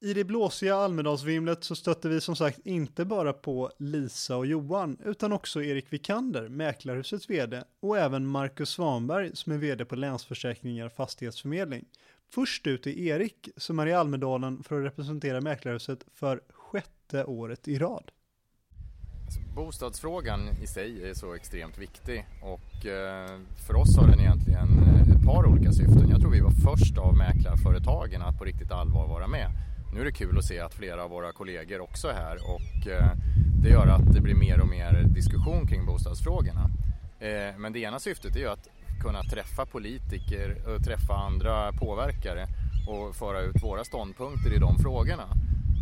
I 0.00 0.14
det 0.14 0.24
blåsiga 0.24 0.76
Almedalsvimlet 0.76 1.64
så 1.64 1.76
stötte 1.76 2.08
vi 2.08 2.20
som 2.20 2.36
sagt 2.36 2.58
inte 2.64 3.04
bara 3.04 3.32
på 3.32 3.70
Lisa 3.78 4.36
och 4.36 4.46
Johan 4.46 4.98
utan 5.04 5.32
också 5.32 5.62
Erik 5.62 5.92
Vikander, 5.92 6.48
Mäklarhusets 6.48 7.30
vd 7.30 7.62
och 7.80 7.98
även 7.98 8.26
Marcus 8.26 8.70
Svanberg 8.70 9.36
som 9.36 9.52
är 9.52 9.58
vd 9.58 9.84
på 9.84 9.96
Länsförsäkringar 9.96 10.88
Fastighetsförmedling. 10.88 11.84
Först 12.30 12.66
ut 12.66 12.86
är 12.86 12.98
Erik 12.98 13.48
som 13.56 13.78
är 13.78 13.86
i 13.86 13.92
Almedalen 13.92 14.62
för 14.62 14.78
att 14.78 14.86
representera 14.86 15.40
Mäklarhuset 15.40 16.04
för 16.14 16.40
sjätte 16.50 17.24
året 17.24 17.68
i 17.68 17.78
rad. 17.78 18.10
Bostadsfrågan 19.56 20.48
i 20.62 20.66
sig 20.66 21.10
är 21.10 21.14
så 21.14 21.34
extremt 21.34 21.78
viktig 21.78 22.26
och 22.42 22.86
eh, 22.86 23.38
för 23.66 23.76
oss 23.76 23.96
har 23.96 24.08
den 24.08 24.20
egentligen 24.20 24.68
eh, 24.82 25.16
ett 25.16 25.24
par 25.24 25.46
olika 25.46 25.72
syften. 25.72 26.08
Jag 26.10 26.20
tror 26.20 26.30
vi 26.30 26.40
var 26.40 26.50
först 26.50 26.98
av 26.98 27.16
mäklarföretagen 27.16 28.22
att 28.22 28.38
på 28.38 28.44
riktigt 28.44 28.72
allvar 28.72 29.08
vara 29.08 29.26
med. 29.26 29.50
Nu 29.94 30.00
är 30.00 30.04
det 30.04 30.12
kul 30.12 30.38
att 30.38 30.44
se 30.44 30.60
att 30.60 30.74
flera 30.74 31.04
av 31.04 31.10
våra 31.10 31.32
kollegor 31.32 31.80
också 31.80 32.08
är 32.08 32.14
här 32.14 32.36
och 32.36 32.86
eh, 32.86 33.10
det 33.62 33.68
gör 33.68 33.86
att 33.86 34.14
det 34.14 34.20
blir 34.20 34.34
mer 34.34 34.60
och 34.60 34.68
mer 34.68 35.02
diskussion 35.02 35.66
kring 35.66 35.86
bostadsfrågorna. 35.86 36.70
Men 37.58 37.72
det 37.72 37.78
ena 37.78 37.98
syftet 37.98 38.36
är 38.36 38.40
ju 38.40 38.48
att 38.48 38.68
kunna 39.02 39.22
träffa 39.22 39.66
politiker 39.66 40.56
och 40.66 40.84
träffa 40.84 41.14
andra 41.14 41.72
påverkare 41.72 42.46
och 42.88 43.16
föra 43.16 43.40
ut 43.40 43.62
våra 43.62 43.84
ståndpunkter 43.84 44.52
i 44.52 44.58
de 44.58 44.78
frågorna. 44.78 45.28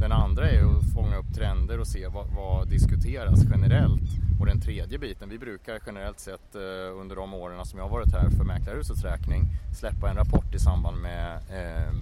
Den 0.00 0.12
andra 0.12 0.50
är 0.50 0.78
att 0.78 0.92
fånga 0.94 1.16
upp 1.16 1.34
trender 1.34 1.80
och 1.80 1.86
se 1.86 2.06
vad, 2.06 2.26
vad 2.36 2.68
diskuteras 2.68 3.40
generellt. 3.50 4.10
Och 4.40 4.46
den 4.46 4.60
tredje 4.60 4.98
biten, 4.98 5.28
vi 5.28 5.38
brukar 5.38 5.80
generellt 5.86 6.20
sett 6.20 6.54
eh, 6.54 7.00
under 7.00 7.16
de 7.16 7.34
åren 7.34 7.64
som 7.66 7.78
jag 7.78 7.86
har 7.86 7.90
varit 7.90 8.12
här 8.12 8.30
för 8.30 8.44
Mäklarhusets 8.44 9.04
räkning 9.04 9.48
släppa 9.78 10.10
en 10.10 10.16
rapport 10.16 10.54
i 10.54 10.58
samband 10.58 10.96
med 10.96 11.32
eh, 11.34 11.94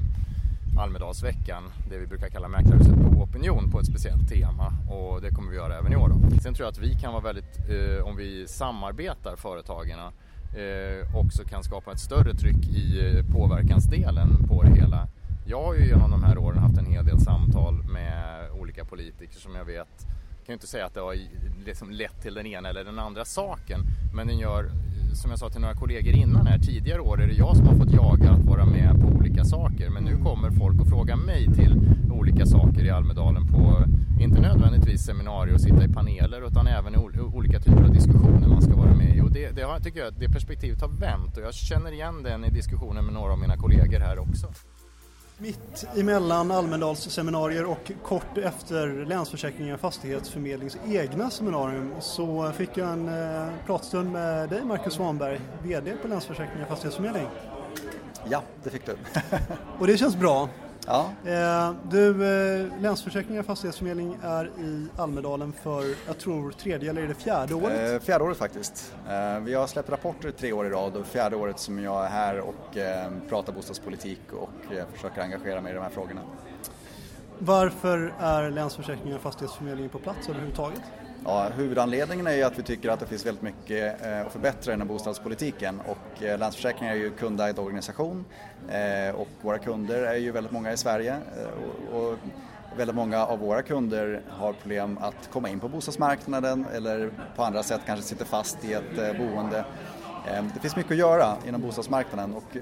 Almedalsveckan, 0.79 1.63
det 1.89 1.99
vi 1.99 2.07
brukar 2.07 2.29
kalla 2.29 2.49
Mäklarhuset 2.49 2.95
på 2.95 3.23
opinion 3.23 3.71
på 3.71 3.81
ett 3.81 3.87
speciellt 3.87 4.29
tema 4.29 4.73
och 4.91 5.21
det 5.21 5.31
kommer 5.31 5.51
vi 5.51 5.57
göra 5.57 5.79
även 5.79 5.93
i 5.93 5.97
år. 5.97 6.09
Då. 6.09 6.41
Sen 6.41 6.55
tror 6.55 6.67
jag 6.67 6.73
att 6.73 6.79
vi 6.79 6.95
kan 6.95 7.13
vara 7.13 7.23
väldigt, 7.23 7.59
eh, 7.69 8.05
om 8.05 8.17
vi 8.17 8.49
samarbetar 8.49 9.37
företagen 9.37 9.99
eh, 9.99 11.17
också 11.17 11.45
kan 11.45 11.63
skapa 11.63 11.93
ett 11.93 12.01
större 12.01 12.35
tryck 12.35 12.69
i 12.69 13.17
eh, 13.17 13.35
påverkansdelen 13.35 14.49
på 14.49 14.63
det 14.63 14.71
hela. 14.71 15.09
Jag 15.45 15.63
har 15.63 15.75
ju 15.75 15.87
genom 15.87 16.11
de 16.11 16.25
här 16.25 16.39
åren 16.39 16.59
haft 16.59 16.79
en 16.79 16.87
hel 16.87 17.05
del 17.05 17.21
samtal 17.21 17.75
med 17.75 18.51
olika 18.61 18.85
politiker 18.85 19.39
som 19.39 19.55
jag 19.55 19.65
vet, 19.65 20.07
jag 20.43 20.47
kan 20.47 20.53
ju 20.53 20.55
inte 20.55 20.67
säga 20.67 20.87
att 20.87 20.95
det 20.95 21.01
har 21.01 21.17
liksom 21.67 21.91
lett 21.91 22.23
till 22.23 22.35
den 22.35 22.47
ena 22.47 22.69
eller 22.69 22.85
den 22.85 22.99
andra 22.99 23.25
saken, 23.25 23.81
men 24.15 24.27
den 24.27 24.39
gör 24.39 24.71
som 25.15 25.31
jag 25.31 25.39
sa 25.39 25.51
till 25.51 25.61
några 25.61 25.75
kollegor 25.75 26.15
innan 26.15 26.47
här, 26.47 26.59
tidigare 26.59 27.01
år 27.01 27.23
är 27.23 27.27
det 27.27 27.35
jag 27.35 27.57
som 27.57 27.67
har 27.67 27.75
fått 27.75 27.93
jaga 27.93 28.31
att 28.31 28.45
vara 28.45 28.65
med 28.65 29.01
på 29.01 29.09
olika 29.09 29.45
saker. 29.45 29.91
Men 29.91 30.05
nu 30.05 30.17
kommer 30.17 30.51
folk 30.51 30.81
att 30.81 30.89
fråga 30.89 31.17
mig 31.17 31.47
till 31.55 31.81
olika 32.11 32.47
saker 32.47 32.85
i 32.85 32.91
Almedalen 32.91 33.47
på, 33.47 33.85
inte 34.21 34.41
nödvändigtvis 34.41 35.03
seminarier 35.03 35.55
och 35.55 35.61
sitta 35.61 35.85
i 35.85 35.89
paneler, 35.89 36.47
utan 36.47 36.67
även 36.67 36.95
i 36.95 36.99
olika 37.35 37.61
typer 37.61 37.83
av 37.83 37.93
diskussioner 37.93 38.49
man 38.49 38.63
ska 38.63 38.75
vara 38.77 38.95
med 38.95 39.17
i. 39.17 39.21
Och 39.21 39.33
det, 39.33 39.51
det 39.51 39.63
har, 39.63 39.81
tycker 39.81 40.01
jag, 40.01 40.15
det 40.19 40.29
perspektivet 40.29 40.81
har 40.81 40.89
vänt 40.89 41.37
och 41.37 41.43
jag 41.43 41.55
känner 41.55 41.93
igen 41.93 42.23
den 42.23 42.45
i 42.45 42.51
diskussionen 42.51 43.05
med 43.05 43.15
några 43.15 43.33
av 43.33 43.39
mina 43.39 43.57
kollegor 43.57 44.01
här 44.01 44.19
också. 44.19 44.47
Mitt 45.43 45.87
emellan 45.97 46.51
Almedalsseminarier 46.51 47.65
och 47.65 47.93
kort 48.03 48.39
efter 48.39 49.05
Länsförsäkringar 49.07 49.77
Fastighetsförmedlings 49.77 50.77
egna 50.87 51.31
seminarium 51.31 51.95
så 52.01 52.53
fick 52.53 52.71
jag 52.75 52.89
en 52.89 53.09
eh, 53.09 53.49
pratstund 53.67 54.13
med 54.13 54.49
dig 54.49 54.65
Marcus 54.65 54.95
Svanberg, 54.95 55.41
VD 55.63 55.93
på 56.03 56.09
Länsförsäkringar 56.09 56.67
Fastighetsförmedling. 56.67 57.27
Ja, 58.29 58.43
det 58.65 58.71
fick 58.71 58.87
du. 58.87 58.97
och 59.79 59.87
det 59.87 59.97
känns 59.97 60.17
bra. 60.17 60.49
Ja. 60.87 61.11
Eh, 61.25 61.75
du, 61.91 62.09
eh, 62.09 62.81
Länsförsäkringar 62.81 63.43
Fastighetsförmedling 63.43 64.19
är 64.23 64.45
i 64.45 64.87
Almedalen 64.97 65.53
för, 65.63 65.85
jag 66.07 66.19
tror, 66.19 66.51
tredje 66.51 66.91
eller 66.91 67.03
är 67.03 67.09
det 67.09 67.15
fjärde 67.15 67.55
året? 67.55 67.93
Eh, 67.93 68.01
fjärde 68.01 68.25
året 68.25 68.39
faktiskt. 68.39 68.95
Vi 69.43 69.55
har 69.55 69.67
släppt 69.67 69.91
rapporter 69.91 70.31
tre 70.31 70.53
år 70.53 70.67
i 70.67 70.71
rad 70.71 70.97
och 70.97 71.07
fjärde 71.07 71.37
året 71.37 71.59
som 71.59 71.79
jag 71.79 72.05
är 72.05 72.09
här 72.09 72.41
och 72.41 72.77
pratar 73.29 73.53
bostadspolitik 73.53 74.21
och 74.33 74.75
försöker 74.93 75.23
engagera 75.23 75.61
mig 75.61 75.73
i 75.73 75.75
de 75.75 75.81
här 75.81 75.91
frågorna. 75.91 76.21
Varför 77.39 78.15
är 78.21 78.51
Länsförsäkringar 78.51 79.19
Fastighetsförmedling 79.19 79.89
på 79.89 79.99
plats 79.99 80.29
överhuvudtaget? 80.29 80.83
Ja, 81.25 81.49
huvudanledningen 81.57 82.27
är 82.27 82.35
ju 82.35 82.43
att 82.43 82.59
vi 82.59 82.63
tycker 82.63 82.89
att 82.89 83.01
det 83.01 83.07
finns 83.07 83.27
väldigt 83.27 83.43
mycket 83.43 84.07
eh, 84.07 84.27
att 84.27 84.33
förbättra 84.33 84.75
inom 84.75 84.89
bostadspolitiken 84.89 85.81
och 85.81 86.23
eh, 86.23 86.39
Länsförsäkringar 86.39 86.93
är 86.93 86.97
ju 86.97 87.11
kundägd 87.11 87.59
organisation 87.59 88.25
eh, 88.69 89.15
och 89.15 89.29
våra 89.41 89.59
kunder 89.59 90.03
är 90.03 90.15
ju 90.15 90.31
väldigt 90.31 90.53
många 90.53 90.73
i 90.73 90.77
Sverige 90.77 91.17
och 91.93 92.19
väldigt 92.77 92.97
många 92.97 93.27
av 93.27 93.39
våra 93.39 93.63
kunder 93.63 94.23
har 94.29 94.53
problem 94.53 94.99
att 95.01 95.31
komma 95.33 95.49
in 95.49 95.61
på 95.61 95.69
bostadsmarknaden 95.69 96.67
eller 96.75 97.11
på 97.37 97.43
andra 97.43 97.63
sätt 97.63 97.81
kanske 97.87 98.07
sitter 98.07 98.25
fast 98.25 98.65
i 98.65 98.73
ett 98.73 99.19
boende. 99.19 99.65
Det 100.55 100.61
finns 100.61 100.77
mycket 100.77 100.93
att 100.93 100.99
göra 100.99 101.37
inom 101.49 101.61
bostadsmarknaden 101.61 102.35
och 102.35 102.57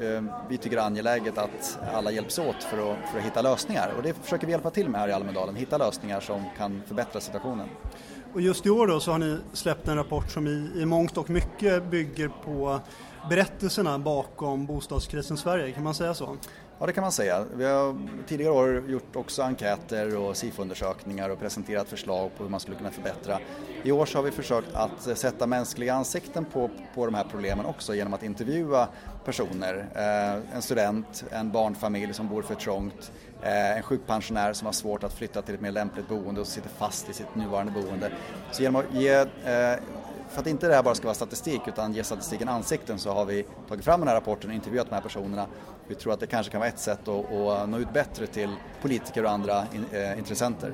vi 0.48 0.58
tycker 0.58 0.76
det 0.76 0.82
är 0.82 0.86
angeläget 0.86 1.38
att 1.38 1.78
alla 1.94 2.10
hjälps 2.10 2.38
åt 2.38 2.62
för 2.62 2.92
att, 2.92 3.10
för 3.10 3.18
att 3.18 3.24
hitta 3.24 3.42
lösningar 3.42 3.92
och 3.96 4.02
det 4.02 4.14
försöker 4.14 4.46
vi 4.46 4.52
hjälpa 4.52 4.70
till 4.70 4.88
med 4.88 5.00
här 5.00 5.08
i 5.08 5.12
Almedalen, 5.12 5.56
hitta 5.56 5.78
lösningar 5.78 6.20
som 6.20 6.44
kan 6.56 6.82
förbättra 6.86 7.20
situationen. 7.20 7.68
Och 8.32 8.40
just 8.40 8.66
i 8.66 8.70
år 8.70 8.86
då 8.86 9.00
så 9.00 9.12
har 9.12 9.18
ni 9.18 9.38
släppt 9.52 9.88
en 9.88 9.96
rapport 9.96 10.30
som 10.30 10.46
i, 10.46 10.70
i 10.76 10.86
mångt 10.86 11.16
och 11.16 11.30
mycket 11.30 11.90
bygger 11.90 12.30
på 12.44 12.80
berättelserna 13.28 13.98
bakom 13.98 14.66
bostadskrisen 14.66 15.36
i 15.36 15.40
Sverige, 15.40 15.72
kan 15.72 15.84
man 15.84 15.94
säga 15.94 16.14
så? 16.14 16.36
Ja, 16.78 16.86
det 16.86 16.92
kan 16.92 17.02
man 17.02 17.12
säga. 17.12 17.44
Vi 17.54 17.64
har 17.64 17.98
tidigare 18.26 18.52
år 18.52 18.90
gjort 18.90 19.16
också 19.16 19.42
enkäter 19.42 20.16
och 20.16 20.36
SIFO-undersökningar 20.36 21.30
och 21.30 21.40
presenterat 21.40 21.88
förslag 21.88 22.30
på 22.36 22.42
hur 22.42 22.50
man 22.50 22.60
skulle 22.60 22.76
kunna 22.76 22.90
förbättra. 22.90 23.38
I 23.82 23.92
år 23.92 24.06
så 24.06 24.18
har 24.18 24.22
vi 24.22 24.30
försökt 24.30 24.74
att 24.74 25.18
sätta 25.18 25.46
mänskliga 25.46 25.94
ansikten 25.94 26.44
på, 26.44 26.70
på 26.94 27.06
de 27.06 27.14
här 27.14 27.26
problemen 27.30 27.66
också 27.66 27.94
genom 27.94 28.14
att 28.14 28.22
intervjua 28.22 28.88
personer. 29.24 29.86
Eh, 29.94 30.56
en 30.56 30.62
student, 30.62 31.24
en 31.30 31.50
barnfamilj 31.50 32.14
som 32.14 32.28
bor 32.28 32.42
för 32.42 32.54
trångt, 32.54 33.12
Eh, 33.42 33.76
en 33.76 33.82
sjukpensionär 33.82 34.52
som 34.52 34.66
har 34.66 34.72
svårt 34.72 35.04
att 35.04 35.12
flytta 35.12 35.42
till 35.42 35.54
ett 35.54 35.60
mer 35.60 35.72
lämpligt 35.72 36.08
boende 36.08 36.40
och 36.40 36.46
sitter 36.46 36.68
fast 36.68 37.08
i 37.08 37.12
sitt 37.12 37.34
nuvarande 37.34 37.72
boende. 37.72 38.12
Så 38.52 38.62
genom 38.62 38.80
att 38.80 38.94
ge 38.94 39.14
eh, 39.44 39.76
för 40.30 40.40
att 40.40 40.46
inte 40.46 40.68
det 40.68 40.74
här 40.74 40.82
bara 40.82 40.94
ska 40.94 41.06
vara 41.06 41.14
statistik 41.14 41.60
utan 41.66 41.92
ge 41.92 42.04
statistiken 42.04 42.48
ansikten 42.48 42.98
så 42.98 43.10
har 43.12 43.24
vi 43.24 43.46
tagit 43.68 43.84
fram 43.84 44.00
den 44.00 44.08
här 44.08 44.14
rapporten 44.14 44.50
och 44.50 44.56
intervjuat 44.56 44.88
de 44.88 44.94
här 44.94 45.02
personerna. 45.02 45.46
Vi 45.88 45.94
tror 45.94 46.12
att 46.12 46.20
det 46.20 46.26
kanske 46.26 46.52
kan 46.52 46.60
vara 46.60 46.68
ett 46.68 46.78
sätt 46.78 47.08
att, 47.08 47.32
att 47.32 47.68
nå 47.68 47.78
ut 47.78 47.92
bättre 47.92 48.26
till 48.26 48.50
politiker 48.82 49.24
och 49.24 49.30
andra 49.30 49.64
eh, 49.92 50.18
intressenter. 50.18 50.72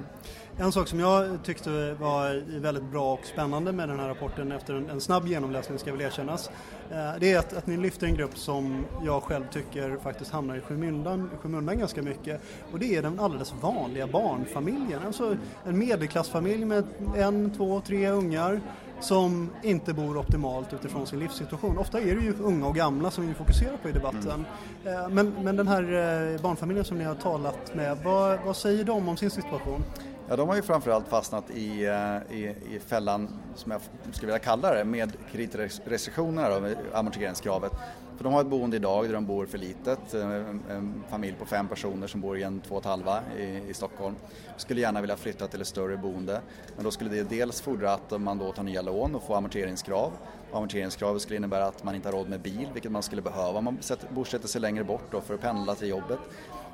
En 0.59 0.73
sak 0.73 0.89
som 0.89 1.01
jag 1.01 1.39
tyckte 1.45 1.93
var 1.93 2.61
väldigt 2.61 2.85
bra 2.85 3.13
och 3.13 3.27
spännande 3.27 3.73
med 3.73 3.89
den 3.89 4.01
här 4.01 4.09
rapporten 4.09 4.53
efter 4.53 4.75
en, 4.75 4.91
en 4.91 5.01
snabb 5.01 5.27
genomläsning 5.27 5.79
ska 5.79 5.93
väl 5.93 6.01
erkännas. 6.01 6.51
Eh, 6.91 7.21
det 7.21 7.33
är 7.33 7.39
att, 7.39 7.53
att, 7.53 7.67
ni 7.67 7.77
lyfter 7.77 8.07
en 8.07 8.15
grupp 8.15 8.39
som 8.39 8.85
jag 9.05 9.23
själv 9.23 9.45
tycker 9.53 9.97
faktiskt 10.03 10.31
hamnar 10.31 10.57
i 10.57 10.61
skymundan, 10.61 11.31
skymundan 11.43 11.79
ganska 11.79 12.03
mycket 12.03 12.41
och 12.73 12.79
det 12.79 12.97
är 12.97 13.03
den 13.03 13.21
alldeles 13.21 13.55
vanliga 13.61 14.07
barnfamiljen. 14.07 15.01
Alltså 15.07 15.37
en 15.65 15.79
medelklassfamilj 15.79 16.65
med 16.65 16.85
en, 17.17 17.51
två, 17.57 17.81
tre 17.87 18.09
ungar 18.09 18.61
som 19.01 19.51
inte 19.63 19.93
bor 19.93 20.19
optimalt 20.19 20.73
utifrån 20.73 21.07
sin 21.07 21.19
livssituation. 21.19 21.79
Ofta 21.79 22.01
är 22.01 22.17
det 22.17 22.23
ju 22.23 22.35
unga 22.41 22.67
och 22.67 22.75
gamla 22.75 23.11
som 23.11 23.27
vi 23.27 23.35
fokuserar 23.35 23.77
på 23.77 23.89
i 23.89 23.93
debatten. 23.93 24.47
Mm. 24.85 25.03
Eh, 25.03 25.09
men, 25.09 25.35
men 25.43 25.57
den 25.57 25.69
här 25.69 25.83
eh, 25.83 26.41
barnfamiljen 26.41 26.85
som 26.85 26.99
ni 26.99 27.05
har 27.05 27.15
talat 27.15 27.75
med, 27.75 27.99
vad, 28.05 28.39
vad 28.47 28.57
säger 28.57 28.85
de 28.85 29.09
om 29.09 29.17
sin 29.17 29.31
situation? 29.31 29.85
Ja, 30.29 30.37
de 30.37 30.49
har 30.49 30.57
ju 30.57 30.63
framförallt 30.63 31.09
fastnat 31.09 31.51
i, 31.51 31.85
eh, 31.85 32.37
i, 32.37 32.55
i 32.71 32.81
fällan, 32.87 33.29
som 33.55 33.73
jag 33.73 33.81
skulle 34.13 34.27
vilja 34.27 34.39
kalla 34.39 34.75
det, 34.75 34.85
med 34.85 35.13
kreditrestriktionerna, 35.33 36.49
då, 36.49 36.75
amorteringskravet. 36.93 37.73
För 38.17 38.25
de 38.25 38.33
har 38.33 38.41
ett 38.41 38.47
boende 38.47 38.77
idag 38.77 39.07
där 39.07 39.13
de 39.13 39.27
bor 39.27 39.47
för 39.47 39.59
litet, 39.59 40.15
eh, 40.15 40.21
en, 40.21 40.63
en 40.71 41.05
familj 41.09 41.37
på 41.39 41.47
fem 41.47 41.69
personer 41.69 42.07
som 42.07 42.21
bor 42.21 42.39
i 42.39 42.43
en 42.43 42.61
två 42.61 42.75
och 42.75 42.81
ett 42.81 42.87
halva 42.87 43.21
i, 43.39 43.63
i 43.69 43.75
Stockholm. 43.75 44.15
Skulle 44.57 44.81
gärna 44.81 45.01
vilja 45.01 45.17
flytta 45.17 45.47
till 45.47 45.61
ett 45.61 45.67
större 45.67 45.97
boende, 45.97 46.41
men 46.75 46.85
då 46.85 46.91
skulle 46.91 47.11
det 47.11 47.23
dels 47.23 47.61
fordra 47.61 47.93
att 47.93 48.21
man 48.21 48.39
då 48.39 48.53
tar 48.53 48.63
nya 48.63 48.83
lån 48.83 49.15
och 49.15 49.23
får 49.23 49.37
amorteringskrav. 49.37 50.13
amorteringskravet 50.53 51.23
skulle 51.23 51.37
innebära 51.37 51.67
att 51.67 51.85
man 51.85 51.95
inte 51.95 52.09
har 52.09 52.13
råd 52.13 52.29
med 52.29 52.41
bil, 52.41 52.69
vilket 52.73 52.93
man 52.93 53.03
skulle 53.03 53.23
behöva 53.23 53.59
om 53.59 53.65
man 53.65 53.79
bosätter 54.11 54.49
sig 54.49 54.61
längre 54.61 54.85
bort 54.85 55.07
då 55.11 55.21
för 55.21 55.35
att 55.35 55.41
pendla 55.41 55.75
till 55.75 55.89
jobbet 55.89 56.19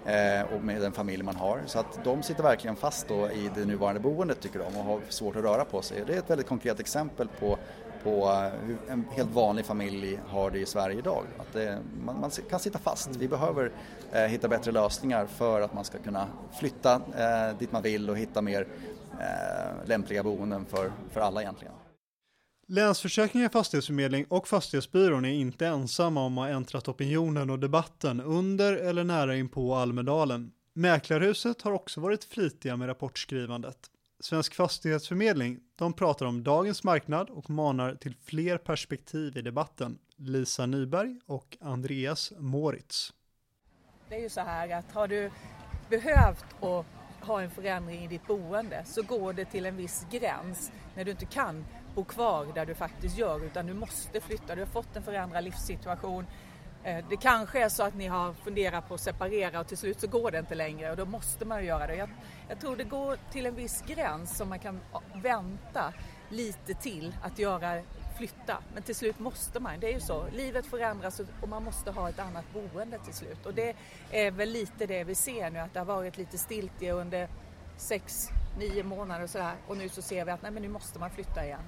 eh, 0.06 0.54
och 0.54 0.64
med 0.64 0.80
den 0.80 0.92
familj 0.92 1.22
man 1.22 1.36
har. 1.36 1.60
Så 1.66 1.78
att 1.78 2.04
de 2.04 2.22
sitter 2.22 2.42
verkligen 2.42 2.76
fast 2.76 3.08
då 3.08 3.30
i 3.30 3.50
det 3.54 3.64
nuvarande 3.64 4.00
boendet 4.00 4.40
tycker 4.40 4.58
de 4.58 4.76
och 4.76 4.84
har 4.84 5.00
svårt 5.08 5.36
att 5.36 5.42
röra 5.42 5.64
på 5.64 5.82
sig. 5.82 6.02
Det 6.06 6.14
är 6.14 6.18
ett 6.18 6.30
väldigt 6.30 6.48
konkret 6.48 6.80
exempel 6.80 7.28
på 7.40 7.58
på 8.02 8.30
eh, 8.30 8.66
hur 8.66 8.78
en 8.88 9.04
helt 9.10 9.30
vanlig 9.30 9.64
familj 9.64 10.18
har 10.26 10.50
det 10.50 10.58
i 10.58 10.66
Sverige 10.66 10.98
idag. 10.98 11.24
Att 11.38 11.52
det, 11.52 11.78
man, 12.04 12.20
man, 12.20 12.30
kan 12.50 12.60
sitta 12.60 12.78
fast. 12.78 13.16
Vi 13.16 13.28
behöver 13.28 13.72
eh, 14.12 14.22
hitta 14.22 14.48
bättre 14.48 14.72
lösningar 14.72 15.26
för 15.26 15.60
att 15.60 15.74
man 15.74 15.84
ska 15.84 15.98
kunna 15.98 16.26
flytta 16.58 16.94
eh, 16.94 17.58
dit 17.58 17.72
man 17.72 17.82
vill 17.82 18.10
och 18.10 18.16
hitta 18.16 18.42
mer 18.42 18.66
eh, 19.20 19.88
lämpliga 19.88 20.22
boenden 20.22 20.66
för, 20.66 20.92
för 21.10 21.20
alla 21.20 21.42
egentligen. 21.42 21.74
Länsförsäkringar 22.72 23.48
Fastighetsförmedling 23.48 24.26
och 24.28 24.48
Fastighetsbyrån 24.48 25.24
är 25.24 25.32
inte 25.32 25.66
ensamma 25.66 26.24
om 26.24 26.38
att 26.38 26.48
ha 26.48 26.56
äntrat 26.56 26.88
opinionen 26.88 27.50
och 27.50 27.58
debatten 27.58 28.20
under 28.20 28.72
eller 28.76 29.04
nära 29.04 29.36
inpå 29.36 29.74
Almedalen. 29.74 30.52
Mäklarhuset 30.74 31.62
har 31.62 31.72
också 31.72 32.00
varit 32.00 32.24
flitiga 32.24 32.76
med 32.76 32.88
rapportskrivandet. 32.88 33.76
Svensk 34.20 34.54
Fastighetsförmedling, 34.54 35.60
de 35.76 35.92
pratar 35.92 36.26
om 36.26 36.42
dagens 36.42 36.84
marknad 36.84 37.30
och 37.30 37.50
manar 37.50 37.94
till 37.94 38.14
fler 38.24 38.58
perspektiv 38.58 39.36
i 39.36 39.42
debatten. 39.42 39.98
Lisa 40.16 40.66
Nyberg 40.66 41.20
och 41.26 41.56
Andreas 41.60 42.32
Moritz. 42.38 43.12
Det 44.08 44.14
är 44.14 44.20
ju 44.20 44.28
så 44.28 44.40
här 44.40 44.78
att 44.78 44.92
har 44.92 45.08
du 45.08 45.30
behövt 45.88 46.44
att 46.60 46.86
ha 47.20 47.42
en 47.42 47.50
förändring 47.50 48.04
i 48.04 48.08
ditt 48.08 48.26
boende 48.26 48.84
så 48.86 49.02
går 49.02 49.32
det 49.32 49.44
till 49.44 49.66
en 49.66 49.76
viss 49.76 50.06
gräns 50.10 50.72
när 50.94 51.04
du 51.04 51.10
inte 51.10 51.26
kan 51.26 51.64
bo 51.94 52.04
kvar 52.04 52.46
där 52.54 52.66
du 52.66 52.74
faktiskt 52.74 53.18
gör 53.18 53.44
utan 53.44 53.66
du 53.66 53.74
måste 53.74 54.20
flytta. 54.20 54.54
Du 54.54 54.60
har 54.60 54.66
fått 54.66 54.96
en 54.96 55.02
förändrad 55.02 55.44
livssituation. 55.44 56.26
Eh, 56.84 57.04
det 57.08 57.16
kanske 57.16 57.64
är 57.64 57.68
så 57.68 57.82
att 57.82 57.94
ni 57.94 58.06
har 58.06 58.32
funderat 58.32 58.88
på 58.88 58.94
att 58.94 59.00
separera 59.00 59.60
och 59.60 59.66
till 59.66 59.78
slut 59.78 60.00
så 60.00 60.06
går 60.06 60.30
det 60.30 60.38
inte 60.38 60.54
längre 60.54 60.90
och 60.90 60.96
då 60.96 61.04
måste 61.04 61.44
man 61.44 61.60
ju 61.60 61.66
göra 61.66 61.86
det. 61.86 61.94
Jag, 61.94 62.08
jag 62.48 62.60
tror 62.60 62.76
det 62.76 62.84
går 62.84 63.18
till 63.32 63.46
en 63.46 63.54
viss 63.54 63.82
gräns 63.86 64.36
som 64.36 64.48
man 64.48 64.58
kan 64.58 64.80
vänta 65.14 65.92
lite 66.28 66.74
till 66.74 67.14
att 67.22 67.38
göra 67.38 67.82
flytta. 68.16 68.58
Men 68.74 68.82
till 68.82 68.94
slut 68.94 69.18
måste 69.18 69.60
man, 69.60 69.80
det 69.80 69.88
är 69.88 69.92
ju 69.92 70.00
så. 70.00 70.26
Livet 70.32 70.66
förändras 70.66 71.20
och 71.40 71.48
man 71.48 71.64
måste 71.64 71.90
ha 71.90 72.08
ett 72.08 72.18
annat 72.18 72.44
boende 72.52 72.98
till 72.98 73.14
slut. 73.14 73.46
Och 73.46 73.54
det 73.54 73.76
är 74.10 74.30
väl 74.30 74.50
lite 74.50 74.86
det 74.86 75.04
vi 75.04 75.14
ser 75.14 75.50
nu, 75.50 75.58
att 75.58 75.72
det 75.74 75.80
har 75.80 75.86
varit 75.86 76.18
lite 76.18 76.38
stiltje 76.38 76.92
under 76.92 77.28
sex, 77.76 78.28
nio 78.58 78.82
månader 78.82 79.24
och 79.24 79.30
sådär. 79.30 79.54
Och 79.66 79.76
nu 79.76 79.88
så 79.88 80.02
ser 80.02 80.24
vi 80.24 80.30
att 80.30 80.42
nej 80.42 80.50
men 80.50 80.62
nu 80.62 80.68
måste 80.68 80.98
man 80.98 81.10
flytta 81.10 81.44
igen. 81.44 81.62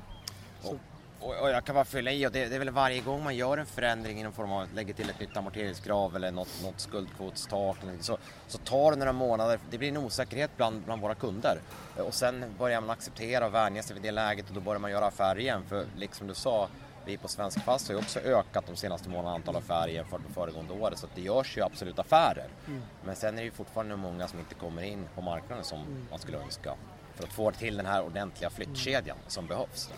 Och, 0.62 0.76
och, 1.20 1.40
och, 1.40 1.50
jag 1.50 1.64
kan 1.64 1.74
bara 1.74 1.84
fylla 1.84 2.12
i, 2.12 2.26
och 2.26 2.32
det, 2.32 2.48
det, 2.48 2.54
är 2.54 2.58
väl 2.58 2.70
varje 2.70 3.00
gång 3.00 3.24
man 3.24 3.36
gör 3.36 3.58
en 3.58 3.66
förändring 3.66 4.20
i 4.20 4.22
någon 4.22 4.32
form 4.32 4.52
av, 4.52 4.66
lägger 4.74 4.94
till 4.94 5.10
ett 5.10 5.20
nytt 5.20 5.36
amorteringskrav 5.36 6.16
eller 6.16 6.30
något, 6.30 6.62
något 6.62 6.80
skuldkvotstak 6.80 7.76
så, 8.00 8.18
så 8.46 8.58
tar 8.58 8.90
det 8.90 8.96
några 8.96 9.12
månader, 9.12 9.58
det 9.70 9.78
blir 9.78 9.88
en 9.88 9.96
osäkerhet 9.96 10.50
bland, 10.56 10.82
bland 10.82 11.02
våra 11.02 11.14
kunder. 11.14 11.58
Och 11.96 12.14
sen 12.14 12.44
börjar 12.58 12.80
man 12.80 12.90
acceptera 12.90 13.46
och 13.46 13.54
vänja 13.54 13.82
sig 13.82 13.94
vid 13.94 14.02
det 14.02 14.10
läget 14.10 14.48
och 14.48 14.54
då 14.54 14.60
börjar 14.60 14.80
man 14.80 14.90
göra 14.90 15.06
affärer 15.06 15.38
igen. 15.38 15.62
För 15.68 15.86
liksom 15.96 16.26
du 16.26 16.34
sa, 16.34 16.68
vi 17.04 17.16
på 17.16 17.28
Svensk 17.28 17.64
Fast 17.64 17.88
har 17.88 17.94
ju 17.94 18.00
också 18.00 18.20
ökat 18.20 18.66
de 18.66 18.76
senaste 18.76 19.08
månaderna 19.08 19.34
antal 19.34 19.56
affärer 19.56 19.88
jämfört 19.88 20.22
med 20.22 20.30
föregående 20.34 20.72
året 20.72 20.98
så 20.98 21.06
det 21.14 21.20
görs 21.20 21.56
ju 21.56 21.62
absolut 21.62 21.98
affärer. 21.98 22.48
Mm. 22.66 22.82
Men 23.04 23.16
sen 23.16 23.34
är 23.34 23.38
det 23.38 23.44
ju 23.44 23.50
fortfarande 23.50 23.96
många 23.96 24.28
som 24.28 24.38
inte 24.38 24.54
kommer 24.54 24.82
in 24.82 25.08
på 25.14 25.20
marknaden 25.20 25.64
som 25.64 25.80
mm. 25.80 26.06
man 26.10 26.18
skulle 26.18 26.38
önska 26.38 26.74
för 27.14 27.24
att 27.24 27.32
få 27.32 27.50
till 27.50 27.76
den 27.76 27.86
här 27.86 28.02
ordentliga 28.02 28.50
flyttkedjan 28.50 29.16
som 29.26 29.46
behövs. 29.46 29.90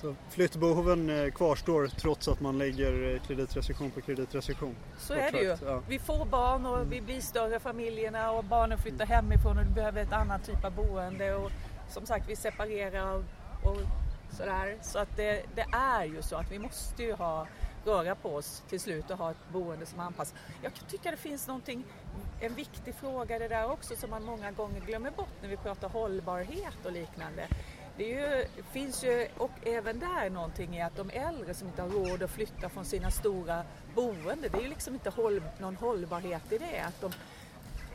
Så 0.00 0.14
flyttbehoven 0.28 1.10
eh, 1.10 1.30
kvarstår 1.30 1.86
trots 1.86 2.28
att 2.28 2.40
man 2.40 2.58
lägger 2.58 3.14
eh, 3.14 3.20
kreditrestriktion 3.20 3.90
på 3.90 4.00
kreditrestriktion. 4.00 4.76
Så 4.98 5.14
är 5.14 5.32
det 5.32 5.40
ju. 5.40 5.56
Ja. 5.64 5.82
Vi 5.88 5.98
får 5.98 6.24
barn 6.24 6.66
och 6.66 6.92
vi 6.92 7.00
blir 7.00 7.20
större 7.20 7.60
familjerna 7.60 8.30
och 8.30 8.44
barnen 8.44 8.78
flyttar 8.78 9.06
hemifrån 9.06 9.58
och 9.58 9.64
du 9.64 9.70
behöver 9.70 10.02
ett 10.02 10.12
annat 10.12 10.46
typ 10.46 10.64
av 10.64 10.74
boende. 10.74 11.34
Och 11.34 11.50
som 11.88 12.06
sagt, 12.06 12.28
vi 12.28 12.36
separerar 12.36 13.14
och, 13.14 13.24
och 13.64 13.80
sådär. 14.30 14.78
Så 14.82 14.98
att 14.98 15.16
det, 15.16 15.42
det, 15.54 15.66
är 15.72 16.04
ju 16.04 16.22
så 16.22 16.36
att 16.36 16.52
vi 16.52 16.58
måste 16.58 17.02
ju 17.02 17.12
ha 17.12 17.46
röra 17.84 18.14
på 18.14 18.34
oss 18.34 18.62
till 18.68 18.80
slut 18.80 19.10
och 19.10 19.18
ha 19.18 19.30
ett 19.30 19.52
boende 19.52 19.86
som 19.86 20.00
anpassas. 20.00 20.34
Jag 20.62 20.72
tycker 20.88 21.10
det 21.10 21.16
finns 21.16 21.46
någonting, 21.46 21.84
en 22.40 22.54
viktig 22.54 22.94
fråga 22.94 23.38
det 23.38 23.48
där 23.48 23.70
också 23.70 23.96
som 23.96 24.10
man 24.10 24.24
många 24.24 24.50
gånger 24.50 24.80
glömmer 24.80 25.10
bort 25.10 25.34
när 25.42 25.48
vi 25.48 25.56
pratar 25.56 25.88
hållbarhet 25.88 26.86
och 26.86 26.92
liknande. 26.92 27.48
Det 27.98 28.04
ju, 28.04 28.44
finns 28.72 29.04
ju, 29.04 29.28
och 29.36 29.50
även 29.62 29.98
där 29.98 30.30
någonting 30.30 30.76
i 30.76 30.82
att 30.82 30.96
de 30.96 31.10
äldre 31.10 31.54
som 31.54 31.68
inte 31.68 31.82
har 31.82 31.88
råd 31.88 32.22
att 32.22 32.30
flytta 32.30 32.68
från 32.68 32.84
sina 32.84 33.10
stora 33.10 33.62
boenden, 33.94 34.50
det 34.52 34.58
är 34.58 34.62
ju 34.62 34.68
liksom 34.68 34.94
inte 34.94 35.10
håll, 35.10 35.42
någon 35.58 35.76
hållbarhet 35.76 36.52
i 36.52 36.58
det. 36.58 36.80
Att 36.80 37.00
de 37.00 37.12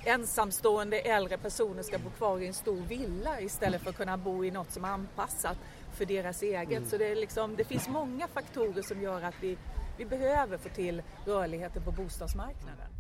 ensamstående 0.06 1.00
äldre 1.00 1.38
personer 1.38 1.84
ska 1.84 1.98
bo 1.98 2.10
kvar 2.10 2.40
i 2.40 2.48
en 2.48 2.54
stor 2.54 2.82
villa 2.82 3.42
istället 3.42 3.82
för 3.82 3.90
att 3.90 3.98
kunna 3.98 4.18
bo 4.18 4.46
i 4.46 4.52
något 4.52 4.72
som 4.72 4.86
är 4.86 4.90
anpassat 4.90 5.58
för 5.94 6.06
deras 6.06 6.42
eget. 6.42 6.78
Mm. 6.78 6.90
Så 6.90 6.98
det, 6.98 7.12
är 7.12 7.16
liksom, 7.16 7.56
det 7.56 7.64
finns 7.64 7.90
många 7.90 8.28
faktorer 8.28 8.82
som 8.82 9.02
gör 9.02 9.22
att 9.22 9.36
vi, 9.42 9.58
vi 9.98 10.06
behöver 10.06 10.58
få 10.58 10.70
till 10.70 11.02
rörligheten 11.26 11.84
på 11.84 11.92
bostadsmarknaden. 11.92 12.93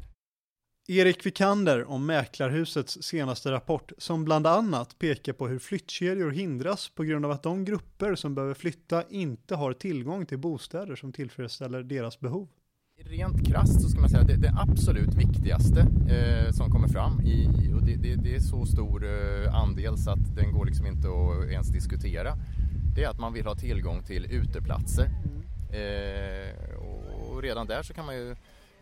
Erik 0.88 1.25
Vikander 1.25 1.90
om 1.90 2.06
Mäklarhusets 2.06 3.04
senaste 3.04 3.52
rapport 3.52 3.92
som 3.98 4.25
bland 4.25 4.48
annat 4.48 5.00
pekar 5.00 5.34
på 5.34 5.48
hur 5.48 5.60
flyttkedjor 5.60 6.32
hindras 6.32 6.90
på 6.90 7.04
grund 7.04 7.25
av 7.25 7.32
att 7.32 7.44
de 7.44 7.66
grupper 7.66 8.16
som 8.16 8.36
behöver 8.36 8.54
flytta 8.54 9.04
inte 9.10 9.56
har 9.56 9.74
tillgång 9.74 10.25
till 10.25 10.38
bostäder 10.38 10.96
som 10.96 11.13
tillfredsställer 11.13 11.84
deras 11.84 12.20
behov. 12.20 12.48
Rent 12.98 13.48
krasst 13.48 13.82
så 13.82 13.90
ska 13.90 14.00
man 14.00 14.10
säga 14.10 14.22
att 14.22 14.28
det, 14.28 14.36
det 14.36 14.54
absolut 14.58 15.13
viktigaste 15.13 15.80
eh, 16.10 16.52
som 16.52 16.72
kommer 16.72 16.88
fram 16.88 17.22
i, 17.22 17.48
och 17.74 17.84
det, 17.84 17.96
det, 17.96 18.16
det 18.16 18.36
är 18.36 18.40
så 18.40 18.66
stor 18.66 19.06
eh, 19.06 19.56
andel 19.56 19.98
så 19.98 20.12
att 20.12 20.36
den 20.36 20.52
går 20.54 20.66
liksom 20.66 20.86
inte 20.86 21.08
att 21.08 21.52
ens 21.52 21.68
diskutera. 21.68 22.38
Det 22.96 23.04
är 23.04 23.10
att 23.10 23.20
man 23.20 23.34
vill 23.34 23.46
ha 23.46 23.56
tillgång 23.56 24.04
till 24.04 24.25
uteplatser. 24.25 25.10
Eh, 25.70 26.75
och 26.75 27.42
redan 27.42 27.68
där 27.68 27.84
så 27.84 27.94
kan 27.94 28.06
man 28.06 28.16
ju 28.16 28.36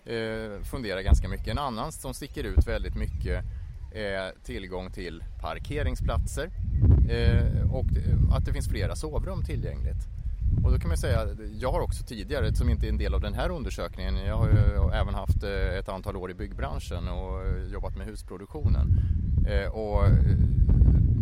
eh, 0.05 0.63
fundera 0.63 1.01
ganska 1.01 1.27
mycket. 1.27 1.47
En 1.47 1.57
annan 1.57 1.91
som 1.91 2.13
sticker 2.13 2.43
ut 2.43 2.67
väldigt 2.67 2.95
mycket 2.95 3.43
är 3.93 4.33
tillgång 4.43 4.91
till 4.91 5.23
parkeringsplatser 5.41 6.49
eh, 7.09 7.71
och 7.71 7.85
att 8.35 8.45
det 8.45 8.53
finns 8.53 8.69
flera 8.69 8.95
sovrum 8.95 9.43
tillgängligt. 9.43 10.07
Och 10.63 10.71
då 10.71 10.79
kan 10.79 10.87
man 10.87 10.97
säga, 10.97 11.27
jag 11.59 11.71
har 11.71 11.81
också 11.81 12.03
tidigare, 12.03 12.55
som 12.55 12.69
inte 12.69 12.85
är 12.85 12.89
en 12.89 12.97
del 12.97 13.13
av 13.13 13.21
den 13.21 13.33
här 13.33 13.49
undersökningen, 13.49 14.15
jag 14.17 14.37
har 14.37 14.47
ju 14.47 14.91
även 14.93 15.13
haft 15.13 15.43
eh, 15.43 15.79
ett 15.79 15.89
antal 15.89 16.15
år 16.15 16.31
i 16.31 16.33
byggbranschen 16.33 17.07
och 17.07 17.41
jobbat 17.73 17.97
med 17.97 18.07
husproduktionen. 18.07 18.97
Eh, 19.47 19.71
och 19.71 20.03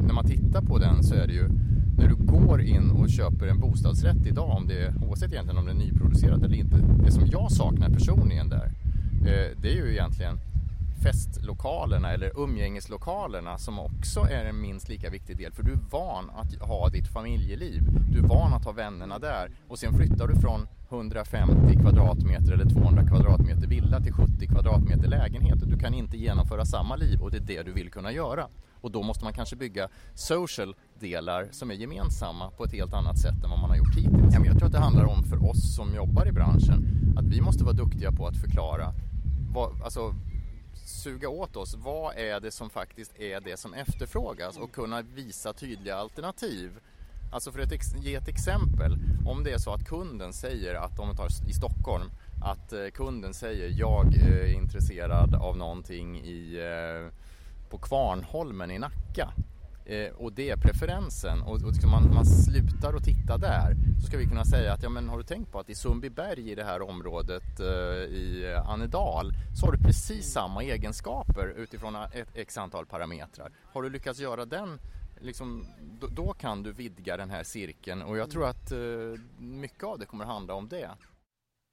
när 0.04 0.14
man 0.14 0.28
tittar 0.28 0.62
på 0.62 0.78
den 0.78 1.04
så 1.04 1.16
är 1.16 1.28
det 1.28 1.34
ju, 1.34 1.50
när 2.00 2.08
du 2.08 2.16
går 2.16 2.62
in 2.62 2.92
och 2.92 3.10
köper 3.10 3.48
en 3.48 3.60
bostadsrätt 3.60 4.26
idag, 4.26 4.50
om 4.50 4.68
det 4.68 4.94
oavsett 5.02 5.32
egentligen 5.32 5.58
om 5.58 5.66
det 5.66 5.72
är 5.72 5.76
nyproducerat 5.76 6.44
eller 6.44 6.56
inte, 6.56 6.76
det 7.06 7.12
som 7.12 7.28
jag 7.28 7.52
saknar 7.52 7.90
personligen 7.90 8.50
där, 8.50 8.66
eh, 9.22 9.58
det 9.62 9.72
är 9.72 9.76
ju 9.76 9.92
egentligen 9.92 10.40
festlokalerna 11.04 12.12
eller 12.12 12.40
umgängeslokalerna 12.40 13.58
som 13.58 13.80
också 13.80 14.20
är 14.20 14.46
en 14.46 14.62
minst 14.62 14.90
lika 14.90 15.10
viktig 15.10 15.38
del. 15.38 15.52
För 15.52 15.64
du 15.64 15.72
är 15.72 15.80
van 15.92 16.30
att 16.30 16.68
ha 16.68 16.90
ditt 16.90 17.08
familjeliv. 17.08 17.82
Du 18.12 18.20
är 18.20 18.24
van 18.24 18.54
att 18.54 18.66
ha 18.66 18.72
vännerna 18.72 19.20
där 19.20 19.52
och 19.68 19.80
sen 19.80 19.94
flyttar 19.94 20.28
du 20.28 20.36
från 20.36 20.68
150 20.90 21.80
kvadratmeter 21.82 22.52
eller 22.52 22.66
200 22.66 23.08
kvadratmeter 23.08 23.68
villa 23.68 24.00
till 24.00 24.14
70 24.14 24.48
kvadratmeter 24.48 25.08
lägenhet. 25.08 25.60
Du 25.66 25.78
kan 25.78 25.94
inte 25.94 26.18
genomföra 26.18 26.66
samma 26.66 26.96
liv 26.96 27.22
och 27.22 27.32
det 27.32 27.38
är 27.38 27.42
det 27.42 27.64
du 27.64 27.72
vill 27.72 27.92
kunna 27.92 28.12
göra. 28.12 28.48
Och 28.82 28.92
då 28.92 29.04
måste 29.04 29.24
man 29.24 29.34
kanske 29.34 29.56
bygga 29.56 29.90
social 30.16 30.76
delar 31.00 31.48
som 31.52 31.72
är 31.72 31.76
gemensamma 31.76 32.52
på 32.52 32.64
ett 32.64 32.72
helt 32.72 32.94
annat 32.94 33.20
sätt 33.20 33.44
än 33.44 33.50
vad 33.50 33.60
man 33.60 33.70
har 33.70 33.78
gjort 33.78 33.96
hittills. 33.96 34.36
Jag 34.46 34.58
tror 34.58 34.66
att 34.66 34.72
det 34.72 34.80
handlar 34.80 35.06
om 35.06 35.24
för 35.24 35.50
oss 35.50 35.76
som 35.76 35.96
jobbar 35.96 36.28
i 36.28 36.32
branschen 36.32 37.00
att 37.18 37.26
vi 37.26 37.42
måste 37.42 37.64
vara 37.64 37.74
duktiga 37.74 38.12
på 38.12 38.28
att 38.28 38.38
förklara 38.38 38.94
vad, 39.54 39.82
alltså, 39.82 40.16
suga 40.86 41.30
åt 41.30 41.56
oss 41.56 41.76
vad 41.76 42.16
är 42.16 42.40
det 42.40 42.52
som 42.52 42.70
faktiskt 42.70 43.20
är 43.20 43.42
det 43.42 43.60
som 43.60 43.74
efterfrågas 43.74 44.58
och 44.58 44.72
kunna 44.72 45.02
visa 45.02 45.54
tydliga 45.54 45.96
alternativ. 45.96 46.72
Alltså 47.32 47.52
för 47.52 47.60
att 47.60 48.04
ge 48.04 48.16
ett 48.16 48.28
exempel, 48.28 48.98
om 49.26 49.44
det 49.44 49.52
är 49.52 49.58
så 49.58 49.74
att 49.74 49.86
kunden 49.86 50.34
säger 50.34 50.76
att, 50.76 51.00
om 51.00 51.10
vi 51.10 51.16
tar 51.16 51.28
i 51.50 51.54
Stockholm, 51.54 52.12
att 52.44 52.74
eh, 52.74 52.88
kunden 52.94 53.34
säger 53.34 53.70
jag 53.80 54.06
eh, 54.16 54.28
är 54.28 54.54
intresserad 54.54 55.36
av 55.36 55.58
någonting 55.58 56.20
i, 56.20 56.56
eh, 56.56 57.14
på 57.70 57.78
Kvarnholmen 57.78 58.72
i 58.72 58.80
Nacka 58.80 59.34
eh, 59.86 60.14
och 60.18 60.34
det 60.34 60.50
är 60.50 60.58
preferensen 60.58 61.42
och, 61.42 61.64
och 61.64 61.72
liksom 61.72 61.92
man, 61.92 62.14
man 62.14 62.26
slutar 62.26 62.94
att 62.94 63.04
titta 63.04 63.38
där 63.38 63.76
så 64.02 64.08
ska 64.08 64.18
vi 64.18 64.26
kunna 64.26 64.46
säga 64.46 64.74
att 64.74 64.84
ja 64.84 64.90
men 64.90 65.10
har 65.10 65.18
du 65.18 65.24
tänkt 65.24 65.52
på 65.52 65.60
att 65.60 65.70
i 65.70 65.76
Sundbyberg 65.76 66.52
i 66.52 66.56
det 66.56 66.64
här 66.64 66.82
området 66.82 67.60
eh, 67.60 67.66
i 68.16 68.56
Annedal 68.66 69.32
så 69.60 69.66
har 69.66 69.72
du 69.72 69.78
precis 69.78 70.32
samma 70.32 70.64
egenskaper 70.64 71.54
utifrån 71.58 71.96
ett 71.96 72.30
x 72.38 72.58
antal 72.58 72.86
parametrar. 72.86 73.52
Har 73.74 73.84
du 73.84 73.90
lyckats 73.90 74.20
göra 74.20 74.46
den 74.46 74.80
Liksom, 75.22 75.66
då, 76.00 76.08
då, 76.08 76.34
kan 76.34 76.64
du 76.64 76.72
vidga 76.72 77.18
den 77.18 77.30
här 77.30 77.44
cirkeln 77.44 78.02
och 78.02 78.18
jag 78.18 78.32
tror 78.32 78.48
att 78.48 78.72
eh, 78.72 78.80
mycket 79.38 79.84
av 79.84 80.00
det 80.00 80.06
kommer 80.06 80.26
handla 80.26 80.54
om 80.54 80.68
det. 80.68 80.90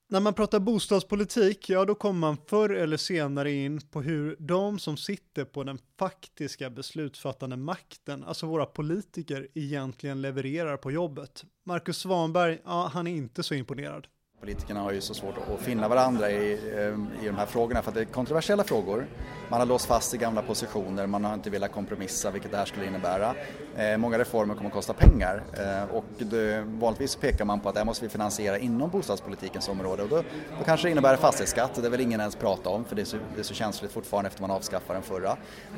När 0.09 0.21
man 0.21 0.35
pratar 0.35 0.61
bostadspolitik, 0.61 1.69
ja 1.69 1.85
då 1.85 1.95
kommer 1.95 2.21
man 2.21 2.37
förr 2.47 2.71
eller 2.71 2.97
senare 2.97 3.53
in 3.53 3.81
på 3.81 4.03
hur 4.03 4.37
de 4.39 4.79
som 4.79 4.97
sitter 4.97 5.45
på 5.45 5.65
den 5.65 5.79
faktiska 5.99 6.71
beslutsfattande 6.71 7.57
makten, 7.57 8.25
alltså 8.25 8.47
våra 8.47 8.67
politiker, 8.67 9.49
egentligen 9.55 10.23
levererar 10.23 10.77
på 10.77 10.91
jobbet. 10.91 11.45
Marcus 11.65 11.99
Svanberg, 11.99 12.59
ja 12.65 12.91
han 12.93 13.07
är 13.07 13.17
inte 13.17 13.43
så 13.43 13.55
imponerad. 13.55 14.07
Politikerna 14.47 14.81
har 14.81 14.93
ju 14.93 15.01
så 15.01 15.15
svårt 15.15 15.35
att 15.39 15.61
finna 15.61 15.89
varandra 15.89 16.31
i, 16.31 16.53
ehm, 16.79 17.09
i 17.23 17.27
de 17.27 17.37
här 17.37 17.47
frågorna 17.47 17.83
för 17.83 17.91
att 17.91 17.95
det 17.95 18.01
är 18.01 18.05
kontroversiella 18.05 18.65
frågor. 18.65 19.07
Man 19.49 19.61
har 19.61 19.67
låst 19.67 19.87
fast 19.87 20.15
i 20.15 20.17
gamla 20.17 20.43
positioner, 20.43 21.07
man 21.07 21.25
har 21.25 21.35
inte 21.35 21.51
velat 21.51 21.73
kompromissa 21.73 22.31
vilket 22.31 22.51
det 22.51 22.57
här 22.57 22.65
skulle 22.65 22.87
innebära. 22.87 23.35
Eh, 23.77 23.97
många 23.97 24.19
reformer 24.19 24.55
kommer 24.55 24.69
att 24.69 24.75
kosta 24.75 24.93
pengar 24.93 25.43
eh, 25.53 25.95
och 25.97 26.05
det, 26.19 26.65
vanligtvis 26.67 27.17
pekar 27.17 27.45
man 27.45 27.61
på 27.61 27.69
att 27.69 27.75
det 27.75 27.81
här 27.81 27.85
måste 27.85 28.05
vi 28.05 28.09
finansiera 28.09 28.59
inom 28.59 28.91
bostadspolitikens 28.91 29.69
område 29.69 30.03
och 30.03 30.09
då, 30.09 30.17
då 30.59 30.65
kanske 30.65 30.87
det 30.87 30.91
innebär 30.91 31.17
fastighetsskatt, 31.17 31.83
det 31.83 31.89
vill 31.89 32.01
ingen 32.01 32.21
ens 32.21 32.37
prata 32.37 32.71
om 32.71 32.85
för 32.85 32.97
det 32.97 33.03
är 33.03 33.07
så, 33.07 33.17
det 33.35 33.41
är 33.41 33.45
så 33.45 33.55
känsligt 33.55 33.93
fortfarande 33.93 34.29
efter 34.29 34.41
man 34.41 34.51
avskaffar 34.51 34.95
den 34.95 35.03
förra. 35.03 35.31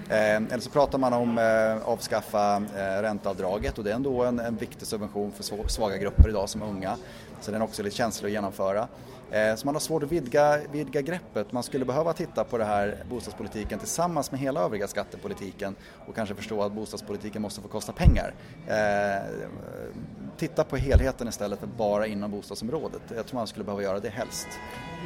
Eh, 0.08 0.36
eller 0.36 0.60
så 0.60 0.70
pratar 0.70 0.98
man 0.98 1.12
om 1.12 1.38
eh, 1.38 1.88
avskaffa 1.88 2.56
eh, 2.56 3.02
ränteavdraget 3.02 3.78
och 3.78 3.84
det 3.84 3.90
är 3.90 3.94
ändå 3.94 4.24
en, 4.24 4.38
en 4.38 4.56
viktig 4.56 4.86
subvention 4.86 5.32
för 5.32 5.68
svaga 5.68 5.96
grupper 5.96 6.28
idag 6.28 6.48
som 6.48 6.62
unga. 6.62 6.96
Så 7.40 7.50
den 7.50 7.60
är 7.60 7.64
också 7.64 7.82
lite 7.82 7.96
känslig 7.96 8.28
att 8.28 8.32
genomföra. 8.32 8.88
Eh, 9.30 9.54
så 9.54 9.66
man 9.66 9.74
har 9.74 9.80
svårt 9.80 10.02
att 10.02 10.12
vidga, 10.12 10.58
vidga 10.72 11.00
greppet. 11.00 11.52
Man 11.52 11.62
skulle 11.62 11.84
behöva 11.84 12.12
titta 12.12 12.44
på 12.44 12.58
det 12.58 12.64
här 12.64 13.04
bostadspolitiken 13.10 13.78
tillsammans 13.78 14.30
med 14.30 14.40
hela 14.40 14.60
övriga 14.60 14.88
skattepolitiken 14.88 15.74
och 16.06 16.14
kanske 16.14 16.34
förstå 16.34 16.62
att 16.62 16.72
bostadspolitiken 16.72 17.42
måste 17.42 17.60
få 17.60 17.68
kosta 17.68 17.92
pengar. 17.92 18.34
Eh, 18.66 19.22
titta 20.36 20.64
på 20.64 20.76
helheten 20.76 21.28
istället 21.28 21.60
för 21.60 21.66
bara 21.66 22.06
inom 22.06 22.30
bostadsområdet. 22.30 23.02
Jag 23.16 23.26
tror 23.26 23.38
man 23.38 23.46
skulle 23.46 23.64
behöva 23.64 23.82
göra 23.82 24.00
det 24.00 24.08
helst. 24.08 24.48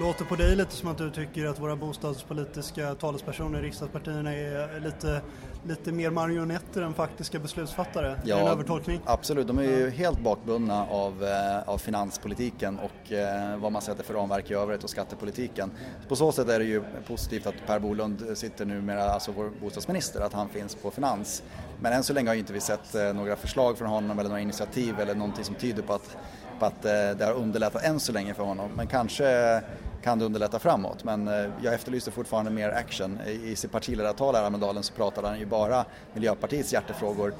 Låter 0.00 0.24
på 0.24 0.36
dig 0.36 0.56
lite 0.56 0.72
som 0.72 0.88
att 0.88 0.98
du 0.98 1.10
tycker 1.10 1.46
att 1.46 1.60
våra 1.60 1.76
bostadspolitiska 1.76 2.94
talespersoner 2.94 3.58
i 3.58 3.62
riksdagspartierna 3.62 4.34
är 4.34 4.80
lite, 4.80 5.20
lite 5.64 5.92
mer 5.92 6.10
marionetter 6.10 6.82
än 6.82 6.94
faktiska 6.94 7.38
beslutsfattare. 7.38 8.16
Ja, 8.24 8.38
en 8.38 8.46
övertolkning? 8.46 9.00
Absolut, 9.04 9.46
de 9.46 9.58
är 9.58 9.62
ju 9.62 9.90
helt 9.90 10.20
bakbundna 10.20 10.86
av, 10.86 11.24
eh, 11.24 11.68
av 11.68 11.78
finanspolitiken 11.78 12.78
och 12.78 13.12
eh, 13.12 13.56
vad 13.56 13.72
man 13.72 13.82
sätter 13.82 14.04
för 14.04 14.14
ramverk 14.14 14.50
i 14.50 14.54
övrigt 14.54 14.84
och 14.84 14.90
skattepolitiken. 14.90 15.70
På 16.08 16.16
så 16.16 16.32
sätt 16.32 16.48
är 16.48 16.58
det 16.58 16.64
ju 16.64 16.82
positivt 17.06 17.46
att 17.46 17.54
Per 17.66 17.78
Bolund 17.78 18.38
sitter 18.38 18.64
numera, 18.64 19.04
alltså 19.04 19.32
vår 19.36 19.50
bostadsminister, 19.60 20.20
att 20.20 20.32
han 20.32 20.48
finns 20.48 20.74
på 20.74 20.90
finans. 20.90 21.42
Men 21.80 21.92
än 21.92 22.04
så 22.04 22.12
länge 22.12 22.28
har 22.28 22.34
inte 22.34 22.52
vi 22.52 22.60
sett 22.60 22.94
eh, 22.94 23.12
några 23.12 23.36
förslag 23.36 23.78
från 23.78 23.88
honom 23.88 24.18
eller 24.18 24.28
några 24.28 24.42
initiativ 24.42 25.00
eller 25.00 25.14
någonting 25.14 25.44
som 25.44 25.54
tyder 25.54 25.82
på 25.82 25.92
att 25.92 26.16
att 26.60 26.82
det 26.82 27.24
har 27.24 27.32
underlättat 27.32 27.84
än 27.84 28.00
så 28.00 28.12
länge 28.12 28.34
för 28.34 28.44
honom. 28.44 28.70
Men 28.76 28.86
kanske 28.86 29.60
kan 30.02 30.18
det 30.18 30.24
underlätta 30.24 30.58
framåt. 30.58 31.04
Men 31.04 31.28
eh, 31.28 31.50
jag 31.62 31.74
efterlyser 31.74 32.12
fortfarande 32.12 32.50
mer 32.50 32.70
action. 32.70 33.18
I 33.26 33.56
sitt 33.56 33.72
partiledartal 33.72 34.34
här 34.34 34.42
i 34.42 34.46
Almedalen 34.46 34.82
så 34.82 34.92
pratade 34.94 35.28
han 35.28 35.38
ju 35.38 35.46
bara 35.46 35.84
Miljöpartiets 36.14 36.72
hjärtefrågor. 36.72 37.34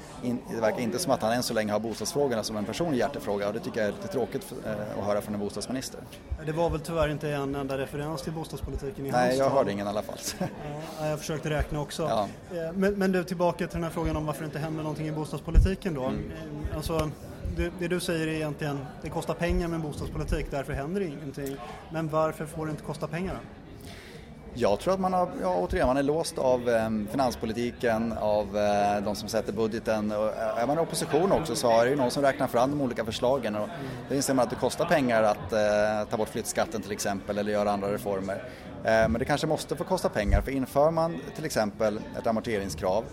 Det 0.51 0.61
verkar 0.61 0.79
inte 0.79 0.99
som 0.99 1.11
att 1.11 1.21
han 1.21 1.31
än 1.31 1.43
så 1.43 1.53
länge 1.53 1.71
har 1.71 1.79
bostadsfrågorna 1.79 2.43
som 2.43 2.57
en 2.57 2.65
personlig 2.65 2.97
hjärtefråga 2.97 3.47
och 3.47 3.53
det 3.53 3.59
tycker 3.59 3.79
jag 3.79 3.87
är 3.87 3.91
lite 3.91 4.07
tråkigt 4.07 4.53
eh, 4.65 4.71
att 4.99 5.05
höra 5.05 5.21
från 5.21 5.33
en 5.33 5.39
bostadsminister. 5.39 5.99
Det 6.45 6.51
var 6.51 6.69
väl 6.69 6.79
tyvärr 6.79 7.09
inte 7.09 7.29
en 7.29 7.55
enda 7.55 7.77
referens 7.77 8.21
till 8.21 8.33
bostadspolitiken 8.33 9.05
i 9.05 9.09
hans 9.09 9.21
Nej, 9.21 9.37
jag 9.37 9.49
hörde 9.49 9.71
ingen 9.71 9.87
i 9.87 9.89
alla 9.89 10.01
fall. 10.01 10.17
Ja, 10.99 11.07
jag 11.07 11.19
försökte 11.19 11.49
räkna 11.49 11.81
också. 11.81 12.03
Ja. 12.03 12.27
Eh, 12.57 12.73
men, 12.73 12.93
men 12.93 13.11
du, 13.11 13.23
tillbaka 13.23 13.57
till 13.57 13.67
den 13.75 13.83
här 13.83 13.91
frågan 13.91 14.17
om 14.17 14.25
varför 14.25 14.41
det 14.41 14.45
inte 14.45 14.59
händer 14.59 14.83
någonting 14.83 15.07
i 15.07 15.11
bostadspolitiken 15.11 15.93
då. 15.93 16.03
Mm. 16.03 16.31
Alltså, 16.75 17.11
det, 17.55 17.71
det, 17.79 17.87
du 17.87 17.99
säger 17.99 18.27
är 18.27 18.31
egentligen 18.31 18.79
det 19.01 19.09
kostar 19.09 19.33
pengar 19.33 19.67
med 19.67 19.81
bostadspolitik, 19.81 20.45
därför 20.51 20.73
händer 20.73 21.01
det 21.01 21.07
ingenting. 21.07 21.55
Men 21.91 22.09
varför 22.09 22.45
får 22.45 22.65
det 22.65 22.71
inte 22.71 22.83
kosta 22.83 23.07
pengar 23.07 23.33
då? 23.33 23.39
Jag 24.55 24.79
tror 24.79 24.93
att 24.93 24.99
man, 24.99 25.13
har, 25.13 25.29
ja, 25.41 25.57
återigen, 25.57 25.87
man 25.87 25.97
är 25.97 26.03
låst 26.03 26.37
av 26.37 26.69
eh, 26.69 26.89
finanspolitiken, 27.11 28.13
av 28.19 28.57
eh, 28.57 29.03
de 29.03 29.15
som 29.15 29.29
sätter 29.29 29.53
budgeten. 29.53 30.11
Och, 30.11 30.27
eh, 30.27 30.57
är 30.57 30.67
man 30.67 30.77
i 30.77 30.81
opposition 30.81 31.31
också 31.31 31.55
så 31.55 31.79
är 31.79 31.85
det 31.85 31.89
ju 31.89 31.95
någon 31.95 32.11
som 32.11 32.23
räknar 32.23 32.47
fram 32.47 32.69
de 32.69 32.81
olika 32.81 33.05
förslagen. 33.05 33.55
Och 33.55 33.69
då 34.09 34.15
inser 34.15 34.33
man 34.33 34.43
att 34.43 34.49
det 34.49 34.55
kostar 34.55 34.85
pengar 34.85 35.23
att 35.23 35.53
eh, 35.53 36.09
ta 36.09 36.17
bort 36.17 36.29
flyttskatten 36.29 36.81
till 36.81 36.91
exempel 36.91 37.37
eller 37.37 37.51
göra 37.51 37.71
andra 37.71 37.93
reformer. 37.93 38.43
Eh, 38.83 38.91
men 38.91 39.13
det 39.13 39.25
kanske 39.25 39.47
måste 39.47 39.75
få 39.75 39.83
kosta 39.83 40.09
pengar 40.09 40.41
för 40.41 40.51
inför 40.51 40.91
man 40.91 41.17
till 41.35 41.45
exempel 41.45 41.99
ett 42.19 42.27
amorteringskrav 42.27 43.03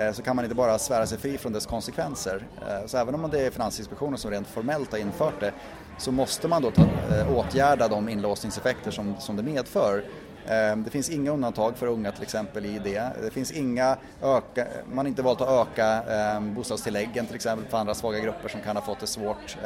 Eh, 0.00 0.12
så 0.12 0.22
kan 0.22 0.36
man 0.36 0.44
inte 0.44 0.54
bara 0.54 0.78
svära 0.78 1.06
sig 1.06 1.18
fri 1.18 1.38
från 1.38 1.52
dess 1.52 1.66
konsekvenser. 1.66 2.46
Eh, 2.68 2.86
så 2.86 2.98
även 2.98 3.14
om 3.14 3.30
det 3.30 3.46
är 3.46 3.50
Finansinspektionen 3.50 4.18
som 4.18 4.30
rent 4.30 4.46
formellt 4.46 4.92
har 4.92 4.98
infört 4.98 5.40
det 5.40 5.52
så 5.98 6.12
måste 6.12 6.48
man 6.48 6.62
då 6.62 6.70
ta, 6.70 6.82
eh, 6.82 7.36
åtgärda 7.36 7.88
de 7.88 8.08
inlåsningseffekter 8.08 8.90
som, 8.90 9.14
som 9.18 9.36
det 9.36 9.42
medför. 9.42 10.04
Det 10.84 10.90
finns 10.90 11.10
inga 11.10 11.30
undantag 11.30 11.76
för 11.76 11.86
unga 11.86 12.12
till 12.12 12.22
exempel 12.22 12.66
i 12.66 12.78
det. 12.78 13.10
Det 13.22 13.30
finns 13.30 13.52
inga 13.52 13.96
öka, 14.22 14.66
man 14.86 14.98
har 14.98 15.06
inte 15.06 15.22
valt 15.22 15.40
att 15.40 15.48
öka 15.48 16.02
bostadstilläggen 16.40 17.26
till 17.26 17.34
exempel 17.34 17.70
för 17.70 17.78
andra 17.78 17.94
svaga 17.94 18.18
grupper 18.18 18.48
som 18.48 18.60
kan 18.60 18.76
ha 18.76 18.82
fått 18.82 19.00
det 19.00 19.06
svårt 19.06 19.56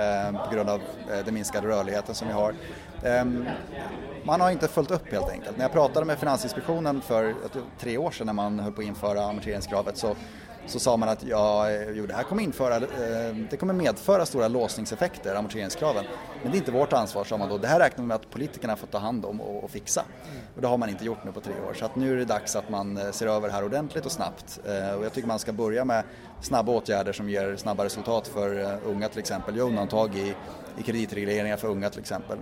på 0.49 0.55
grund 0.55 0.71
av 0.71 0.81
den 1.25 1.35
minskade 1.35 1.69
rörligheten 1.69 2.15
som 2.15 2.29
vi 2.29 2.35
har 2.35 2.55
Ehm, 3.05 3.45
man 4.25 4.41
har 4.41 4.51
inte 4.51 4.69
följt 4.69 4.91
upp 4.91 5.13
helt 5.13 5.31
enkelt. 5.31 5.57
När 5.57 5.65
jag 5.65 5.73
pratade 5.73 6.07
med 6.07 6.19
Finansinspektionen 6.19 7.01
för 7.01 7.35
tre 7.79 7.99
år 7.99 8.11
sedan 8.11 8.27
när 8.27 8.33
man 8.33 8.59
höll 8.59 8.73
på 8.73 8.81
att 8.81 8.87
införa 8.87 9.25
amorteringskravet 9.25 9.97
så 9.97 10.17
så 10.67 10.79
sa 10.79 10.97
man 10.97 11.09
att 11.09 11.25
ja, 11.25 11.71
eh, 11.71 11.91
jo, 11.91 12.07
det 12.07 12.15
här 12.15 12.23
kommer, 12.23 12.43
införa, 12.43 12.77
ehm, 12.77 13.47
det 13.51 13.57
kommer 13.57 13.75
medföra 13.75 14.27
stora 14.27 14.49
låsningseffekter, 14.49 15.35
amorteringskraven. 15.35 16.05
Men 16.43 16.53
det 16.53 16.57
är 16.57 16.59
inte 16.59 16.73
vårt 16.73 16.93
ansvar, 16.93 17.25
sa 17.25 17.37
man 17.37 17.49
då. 17.49 17.59
Det 17.59 17.69
här 17.69 17.81
räknar 17.81 18.03
vi 18.03 18.09
med 18.09 18.15
att 18.15 18.31
politikerna 18.31 18.77
får 18.77 18.87
ta 18.87 18.99
hand 18.99 19.25
om 19.25 19.41
och, 19.41 19.65
och 19.65 19.71
fixa. 19.71 20.05
Och 20.55 20.63
det 20.63 20.69
har 20.69 20.79
man 20.79 20.89
inte 20.89 21.05
gjort 21.05 21.25
nu 21.25 21.33
på 21.33 21.41
tre 21.41 21.53
år. 21.69 21.75
Så 21.75 21.85
att 21.85 21.97
nu 21.97 22.13
är 22.13 22.17
det 22.17 22.25
dags 22.25 22.57
att 22.57 22.69
man 22.69 22.97
eh, 22.97 23.11
ser 23.11 23.27
över 23.27 23.49
det 23.49 23.55
här 23.55 23.65
ordentligt 23.65 24.07
och 24.07 24.13
snabbt. 24.13 24.61
Eh, 24.67 24.95
och 24.95 25.05
jag 25.05 25.13
tycker 25.13 25.29
man 25.29 25.39
ska 25.39 25.53
börja 25.53 25.85
med 25.85 26.05
snabba 26.41 26.73
åtgärder 26.73 27.13
som 27.13 27.29
ger 27.29 27.57
snabba 27.57 27.85
resultat 27.85 28.29
för 28.29 28.79
unga 28.85 29.09
till 29.09 29.19
exempel. 29.19 29.57
Gör 29.57 29.65
undantag 29.65 30.15
i, 30.15 30.35
i 30.79 30.83
kreditregleringar 30.83 31.57
för 31.57 31.69
unga 31.69 31.91
till 31.91 32.01
exempel 32.01 32.39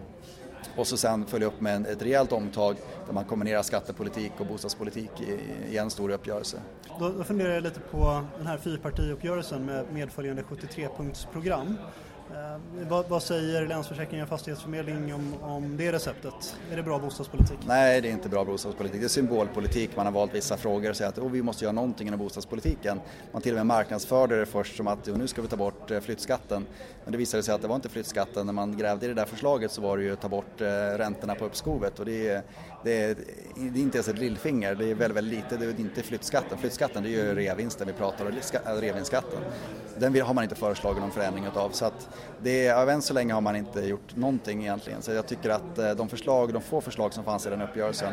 och 0.77 0.87
så 0.87 0.97
sen 0.97 1.27
följa 1.27 1.47
upp 1.47 1.61
med 1.61 1.87
ett 1.87 2.03
rejält 2.03 2.33
omtag 2.33 2.77
där 3.07 3.13
man 3.13 3.25
kombinerar 3.25 3.63
skattepolitik 3.63 4.33
och 4.39 4.47
bostadspolitik 4.47 5.11
i, 5.71 5.79
en 5.79 5.91
stor 5.91 6.11
uppgörelse. 6.11 6.57
Då, 6.99 7.09
då 7.09 7.25
funderar 7.25 7.55
jag 7.55 7.63
lite 7.63 7.81
på 7.81 8.25
den 8.39 8.47
här 8.47 8.59
fyrpartiuppgörelsen 8.59 9.67
med 9.67 9.85
medföljande 9.93 10.43
73-punktsprogram. 10.43 11.75
Eh, 12.33 12.89
vad, 12.89 13.09
vad, 13.09 13.23
säger 13.23 13.67
Länsförsäkringar 13.67 14.27
Fastighetsförmedling 14.27 15.15
om, 15.15 15.35
om 15.43 15.77
det 15.77 15.93
receptet? 15.93 16.57
Är 16.73 16.77
det 16.77 16.83
bra 16.83 16.99
bostadspolitik? 16.99 17.59
Nej, 17.67 18.01
det 18.01 18.09
är 18.09 18.13
inte 18.13 18.29
bra 18.29 18.45
bostadspolitik. 18.45 19.01
Det 19.01 19.07
är 19.07 19.09
symbolpolitik. 19.09 19.97
Man 19.97 20.07
har 20.07 20.13
valt 20.13 20.35
vissa 20.35 20.57
frågor 20.57 20.91
och 20.91 20.97
säger 20.97 21.09
att 21.09 21.19
oh, 21.19 21.31
vi 21.31 21.43
måste 21.43 21.65
göra 21.65 21.73
någonting 21.73 22.07
inom 22.07 22.19
bostadspolitiken. 22.19 23.01
Man 23.33 23.43
till 23.43 23.53
och 23.53 23.57
med 23.57 23.67
marknadsförde 23.67 24.41
det 24.41 24.47
först 24.47 24.77
som 24.77 24.89
att 24.89 25.07
nu 25.07 25.27
ska 25.27 25.43
vi 25.43 25.49
ta 25.49 25.57
bort 25.57 25.91
eh, 25.91 26.01
flyttskatten. 26.01 26.67
Men 27.05 27.13
det 27.13 27.19
visade 27.19 27.43
sig 27.43 27.55
att 27.55 27.63
det 27.63 27.69
var 27.69 27.77
inte 27.77 27.89
flyttskatten. 27.89 28.47
När 28.47 28.53
man 28.53 28.77
grävde 28.77 29.07
i 29.07 29.09
det 29.09 29.15
där 29.15 29.27
förslaget 29.27 29.71
så 29.73 29.81
var 29.81 29.97
det 29.97 30.03
ju 30.03 30.13
att 30.13 30.21
ta 30.21 30.29
bort 30.29 30.61
eh, 30.61 30.67
räntorna 30.99 31.35
på 31.35 31.45
uppskovet 31.45 31.99
och 31.99 32.05
det 32.05 32.29
är, 32.29 32.43
det 32.85 33.03
är, 33.03 33.17
det 33.55 33.79
är 33.79 33.83
inte 33.83 33.99
ens 33.99 34.09
ett 34.09 34.19
lillfinger. 34.19 34.75
Det 34.75 34.91
är 34.91 34.95
väldigt, 34.95 35.17
väldigt 35.17 35.35
lite. 35.35 35.57
Det 35.57 35.67
är 35.67 35.81
inte 35.81 36.03
flyttskatten. 36.03 36.59
Flyttskatten 36.59 37.03
det 37.03 37.09
är 37.09 37.11
ju 37.11 37.35
reavinsten 37.35 37.87
vi 37.87 37.93
pratar 37.93 38.27
om, 38.27 38.33
äh, 38.67 38.81
reavinstskatten. 38.81 39.39
Den 39.99 40.21
har 40.21 40.35
man 40.35 40.45
inte 40.45 40.57
föreslagit 40.57 41.01
någon 41.01 41.11
förändring 41.11 41.45
utav. 41.45 41.71
Så 41.71 41.85
att 41.85 42.09
det, 42.43 42.67
är, 42.67 42.87
äh, 42.87 42.95
än 42.95 43.03
så 43.03 43.15
länge 43.15 43.35
har 43.35 43.41
man 43.41 43.57
inte 43.57 43.81
gjort 43.81 44.17
någonting 44.17 44.63
egentligen. 44.63 45.03
Så 45.03 45.13
jag 45.13 45.27
tycker 45.27 45.51
att 45.51 45.79
äh, 45.79 45.91
de 45.91 46.09
förslag, 46.09 46.53
de 46.53 46.63
få 46.63 46.81
förslag 46.81 47.15
som 47.15 47.25
fanns 47.25 47.47
i 47.47 47.51
den 47.51 47.63
uppgörelsen 47.63 48.13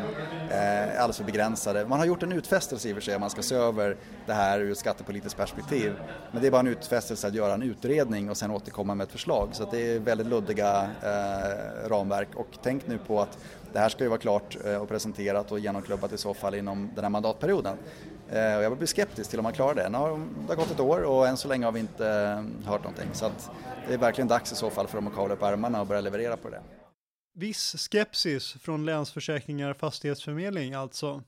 är 0.50 0.96
alldeles 0.96 1.16
för 1.16 1.24
begränsade. 1.24 1.86
Man 1.86 1.98
har 1.98 2.06
gjort 2.06 2.22
en 2.22 2.32
utfästelse 2.32 2.88
i 2.88 2.92
och 2.92 2.96
för 2.96 3.02
sig, 3.02 3.18
man 3.18 3.30
ska 3.30 3.42
se 3.42 3.54
över 3.54 3.96
det 4.26 4.32
här 4.32 4.60
ur 4.60 4.72
ett 4.72 4.78
skattepolitiskt 4.78 5.38
perspektiv. 5.38 5.92
Men 6.32 6.42
det 6.42 6.46
är 6.46 6.50
bara 6.50 6.60
en 6.60 6.66
utfästelse 6.66 7.26
att 7.26 7.34
göra 7.34 7.54
en 7.54 7.62
utredning 7.62 8.30
och 8.30 8.36
sen 8.36 8.50
återkomma 8.50 8.94
med 8.94 9.04
ett 9.04 9.12
förslag. 9.12 9.48
Så 9.52 9.68
det 9.70 9.94
är 9.94 9.98
väldigt 9.98 10.26
luddiga 10.26 10.90
eh, 11.02 11.88
ramverk 11.88 12.28
och 12.34 12.48
tänk 12.62 12.86
nu 12.86 12.98
på 12.98 13.20
att 13.20 13.38
det 13.72 13.78
här 13.78 13.88
ska 13.88 14.04
ju 14.04 14.08
vara 14.08 14.20
klart 14.20 14.56
eh, 14.64 14.76
och 14.76 14.88
presenterat 14.88 15.52
och 15.52 15.58
genomklubbat 15.58 16.12
i 16.12 16.18
så 16.18 16.34
fall 16.34 16.54
inom 16.54 16.90
den 16.94 17.04
här 17.04 17.10
mandatperioden. 17.10 17.76
Eh, 18.30 18.56
och 18.56 18.62
jag 18.62 18.76
blir 18.76 18.86
skeptisk 18.86 19.30
till 19.30 19.38
om 19.38 19.42
man 19.42 19.52
klarar 19.52 19.74
det. 19.74 19.88
Nu 19.88 19.98
har 19.98 20.08
det 20.18 20.48
har 20.48 20.56
gått 20.56 20.70
ett 20.70 20.80
år 20.80 21.02
och 21.02 21.28
än 21.28 21.36
så 21.36 21.48
länge 21.48 21.64
har 21.64 21.72
vi 21.72 21.80
inte 21.80 22.08
eh, 22.08 22.68
hört 22.68 22.84
någonting. 22.84 23.08
Så 23.12 23.26
att 23.26 23.50
det 23.88 23.94
är 23.94 23.98
verkligen 23.98 24.28
dags 24.28 24.52
i 24.52 24.56
så 24.56 24.70
fall 24.70 24.86
för 24.86 24.98
dem 24.98 25.06
att 25.06 25.14
kavla 25.14 25.34
upp 25.34 25.42
ärmarna 25.42 25.80
och 25.80 25.86
börja 25.86 26.00
leverera 26.00 26.36
på 26.36 26.50
det. 26.50 26.62
Viss 27.34 27.88
skepsis 27.90 28.52
från 28.52 28.86
Länsförsäkringar 28.86 29.74
Fastighetsförmedling 29.74 30.74
alltså. 30.74 31.22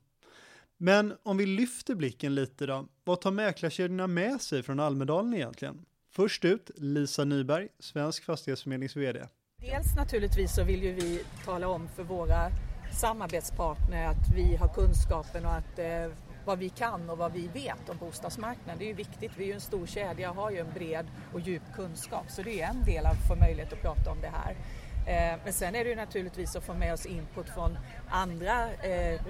Men 0.76 1.14
om 1.22 1.36
vi 1.36 1.46
lyfter 1.46 1.94
blicken 1.94 2.34
lite 2.34 2.66
då, 2.66 2.86
vad 3.04 3.20
tar 3.20 3.30
mäklarkedjorna 3.30 4.06
med 4.06 4.40
sig 4.40 4.62
från 4.62 4.80
Almedalen 4.80 5.34
egentligen? 5.34 5.84
Först 6.10 6.44
ut, 6.44 6.70
Lisa 6.74 7.24
Nyberg, 7.24 7.68
Svensk 7.78 8.24
Fastighetsförmedlings 8.24 8.96
VD. 8.96 9.26
Dels 9.64 9.96
naturligtvis 9.96 10.54
så 10.54 10.64
vill 10.64 10.82
ju 10.82 10.92
vi 10.92 11.24
tala 11.44 11.68
om 11.68 11.88
för 11.88 12.02
våra 12.02 12.50
samarbetspartner 12.92 14.06
att 14.06 14.28
vi 14.34 14.56
har 14.56 14.68
kunskapen 14.68 15.46
och 15.46 15.52
att 15.52 15.78
eh, 15.78 16.06
vad 16.44 16.58
vi 16.58 16.68
kan 16.68 17.10
och 17.10 17.18
vad 17.18 17.32
vi 17.32 17.48
vet 17.48 17.88
om 17.88 17.96
bostadsmarknaden. 17.96 18.78
Det 18.78 18.84
är 18.84 18.88
ju 18.88 18.94
viktigt. 18.94 19.32
Vi 19.36 19.44
är 19.44 19.48
ju 19.48 19.54
en 19.54 19.60
stor 19.60 19.86
kedja 19.86 20.30
och 20.30 20.36
har 20.36 20.50
ju 20.50 20.58
en 20.58 20.72
bred 20.74 21.06
och 21.32 21.40
djup 21.40 21.62
kunskap 21.74 22.24
så 22.28 22.42
det 22.42 22.60
är 22.60 22.68
en 22.68 22.84
del 22.84 23.06
av 23.06 23.12
att 23.12 23.28
få 23.28 23.36
möjlighet 23.36 23.72
att 23.72 23.82
prata 23.82 24.10
om 24.10 24.20
det 24.20 24.32
här. 24.32 24.56
Eh, 25.06 25.38
men 25.44 25.52
sen 25.52 25.74
är 25.74 25.84
det 25.84 25.90
ju 25.90 25.96
naturligtvis 25.96 26.56
att 26.56 26.64
få 26.64 26.74
med 26.74 26.92
oss 26.92 27.06
input 27.06 27.48
från 27.48 27.78
andra, 28.08 28.72
eh, 28.72 29.20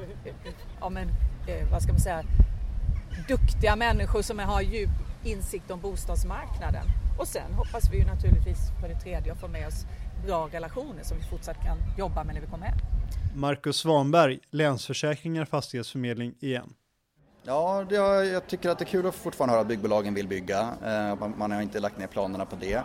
ja 0.81 0.89
men, 0.89 1.09
eh, 1.49 1.71
vad 1.71 1.83
ska 1.83 1.93
man 1.93 2.01
säga, 2.01 2.23
duktiga 3.29 3.77
människor 3.77 4.23
som 4.23 4.39
har 4.39 4.61
djup 4.61 4.91
insikt 5.25 5.71
om 5.71 5.81
bostadsmarknaden. 5.81 6.85
Och 7.19 7.29
sen 7.29 7.53
hoppas 7.55 7.91
vi 7.93 7.99
ju 7.99 8.05
naturligtvis 8.05 8.59
för 8.81 8.89
det 8.89 9.01
tredje 9.01 9.33
att 9.33 9.41
få 9.41 9.49
med 9.49 9.67
oss 9.67 9.87
bra 10.27 10.49
relationer 10.53 11.03
som 11.03 11.17
vi 11.19 11.25
fortsatt 11.25 11.57
kan 11.57 11.79
jobba 11.99 12.25
med 12.25 12.35
när 12.35 12.41
vi 12.41 12.47
kommer 12.47 12.67
hem. 12.67 12.79
Marcus 13.35 13.77
Svanberg, 13.77 14.39
Länsförsäkringar 14.51 15.45
Fastighetsförmedling 15.45 16.35
igen. 16.41 16.75
Ja, 17.45 17.85
det, 17.89 17.95
jag 17.95 18.47
tycker 18.47 18.71
att 18.71 18.79
det 18.79 18.85
är 18.85 18.87
kul 18.87 19.07
att 19.07 19.15
fortfarande 19.15 19.53
höra 19.53 19.61
att 19.61 19.69
byggbolagen 19.69 20.15
vill 20.15 20.29
bygga. 20.29 20.61
Eh, 20.85 21.19
man, 21.19 21.35
man 21.39 21.53
har 21.53 21.63
inte 21.63 21.81
lagt 21.81 21.99
ner 21.99 22.07
planerna 22.07 22.45
på 22.45 22.57
det. 22.57 22.83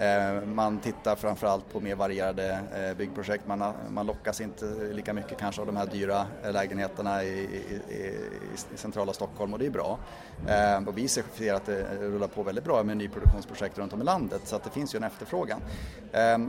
Eh, 0.00 0.46
man 0.46 0.78
tittar 0.78 1.16
framförallt 1.16 1.72
på 1.72 1.80
mer 1.80 1.94
varierade 1.94 2.60
eh, 2.74 2.96
byggprojekt. 2.96 3.46
Man, 3.46 3.72
man 3.88 4.06
lockas 4.06 4.40
inte 4.40 4.64
lika 4.92 5.12
mycket 5.12 5.38
kanske 5.38 5.60
av 5.60 5.66
de 5.66 5.76
här 5.76 5.86
dyra 5.86 6.26
eh, 6.44 6.52
lägenheterna 6.52 7.24
i, 7.24 7.28
i, 7.28 7.94
i, 7.94 8.76
centrala 8.76 9.12
Stockholm 9.12 9.52
och 9.52 9.58
det 9.58 9.66
är 9.66 9.70
bra. 9.70 9.98
Och 10.86 10.98
vi 10.98 11.08
ser 11.08 11.54
att 11.54 11.66
det 11.66 11.86
rullar 12.00 12.28
på 12.28 12.42
väldigt 12.42 12.64
bra 12.64 12.82
med 12.82 12.96
nyproduktionsprojekt 12.96 13.78
runt 13.78 13.92
om 13.92 14.00
i 14.00 14.04
landet 14.04 14.40
så 14.44 14.56
att 14.56 14.64
det 14.64 14.70
finns 14.70 14.94
ju 14.94 14.96
en 14.96 15.02
efterfrågan. 15.02 15.60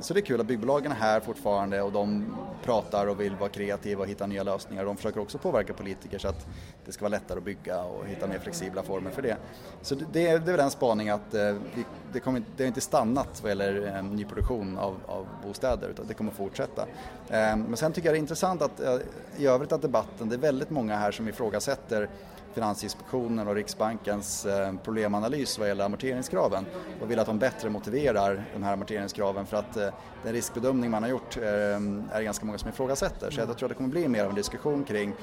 Så 0.02 0.14
det 0.14 0.20
är 0.20 0.26
kul 0.26 0.40
att 0.42 0.48
byggbolagen 0.48 0.92
är 0.92 0.96
här 0.96 1.20
fortfarande 1.20 1.82
och 1.82 1.92
de 1.92 2.36
pratar 2.64 3.08
och 3.08 3.20
vill 3.20 3.36
vara 3.36 3.50
kreativa 3.50 4.02
och 4.02 4.08
hitta 4.08 4.28
nya 4.28 4.44
lösningar. 4.44 4.86
De 4.86 4.98
försöker 4.98 5.22
också 5.22 5.38
påverka 5.38 5.74
politiker 5.74 6.18
så 6.18 6.28
att 6.28 6.48
det 6.86 6.92
ska 6.92 7.02
vara 7.02 7.10
lättare 7.10 7.38
att 7.38 7.44
bygga 7.44 7.84
och 7.84 8.08
hitta 8.08 8.28
mer 8.28 8.40
flexibla 8.40 8.84
former 8.84 9.12
för 9.12 9.22
det. 9.22 9.38
Så 9.82 9.96
det, 9.96 10.06
det 10.14 10.28
är 10.28 10.40
väl 10.40 10.60
en 10.60 10.72
spaning 10.72 11.10
att 11.10 11.34
vi, 11.76 11.86
det, 12.14 12.20
kommer, 12.20 12.44
det 12.58 12.64
har 12.64 12.68
inte 12.68 12.82
stannat 12.82 13.41
vad 13.42 13.52
gäller 13.52 13.96
eh, 13.96 14.04
nyproduktion 14.04 14.78
av, 14.78 14.96
av 15.06 15.28
bostäder 15.48 15.90
utan 15.90 16.08
det 16.08 16.14
kommer 16.14 16.32
fortsätta. 16.32 16.82
Eh, 17.30 17.56
men 17.56 17.78
sen 17.78 17.94
tycker 17.94 18.08
jag 18.08 18.14
det 18.16 18.18
är 18.18 18.22
intressant 18.22 18.62
att 18.62 18.80
eh, 18.80 18.98
i 19.38 19.48
övrigt 19.48 19.72
att 19.72 19.82
debatten, 19.82 20.30
det 20.30 20.36
är 20.36 20.40
väldigt 20.40 20.70
många 20.70 20.96
här 20.96 21.12
som 21.12 21.28
ifrågasätter 21.28 22.10
Finansinspektionen 22.54 23.48
och 23.48 23.56
Riksbankens 23.56 24.46
eh, 24.46 24.74
problemanalys 24.84 25.60
vad 25.60 25.68
gäller 25.68 25.86
amorteringskraven 25.86 26.66
och 27.02 27.12
vill 27.12 27.20
att 27.20 27.28
de 27.28 27.40
bättre 27.40 27.70
motiverar 27.70 28.44
de 28.54 28.64
här 28.64 28.74
amorteringskraven 28.74 29.46
för 29.46 29.58
att 29.58 29.78
eh, 29.78 29.90
den 30.24 30.34
riskbedömning 30.34 30.92
man 30.92 31.04
har 31.04 31.10
gjort 31.10 31.38
eh, 31.38 31.44
är 31.44 32.18
det 32.18 32.24
ganska 32.24 32.46
många 32.46 32.58
som 32.58 32.70
ifrågasätter. 32.70 33.32
Så 33.32 33.40
jag 33.40 33.58
tror 33.58 33.66
att 33.66 33.70
det 33.70 33.76
kommer 33.76 33.90
bli 33.90 34.08
mer 34.08 34.24
av 34.24 34.30
en 34.30 34.36
diskussion 34.36 34.84
kring 34.84 35.14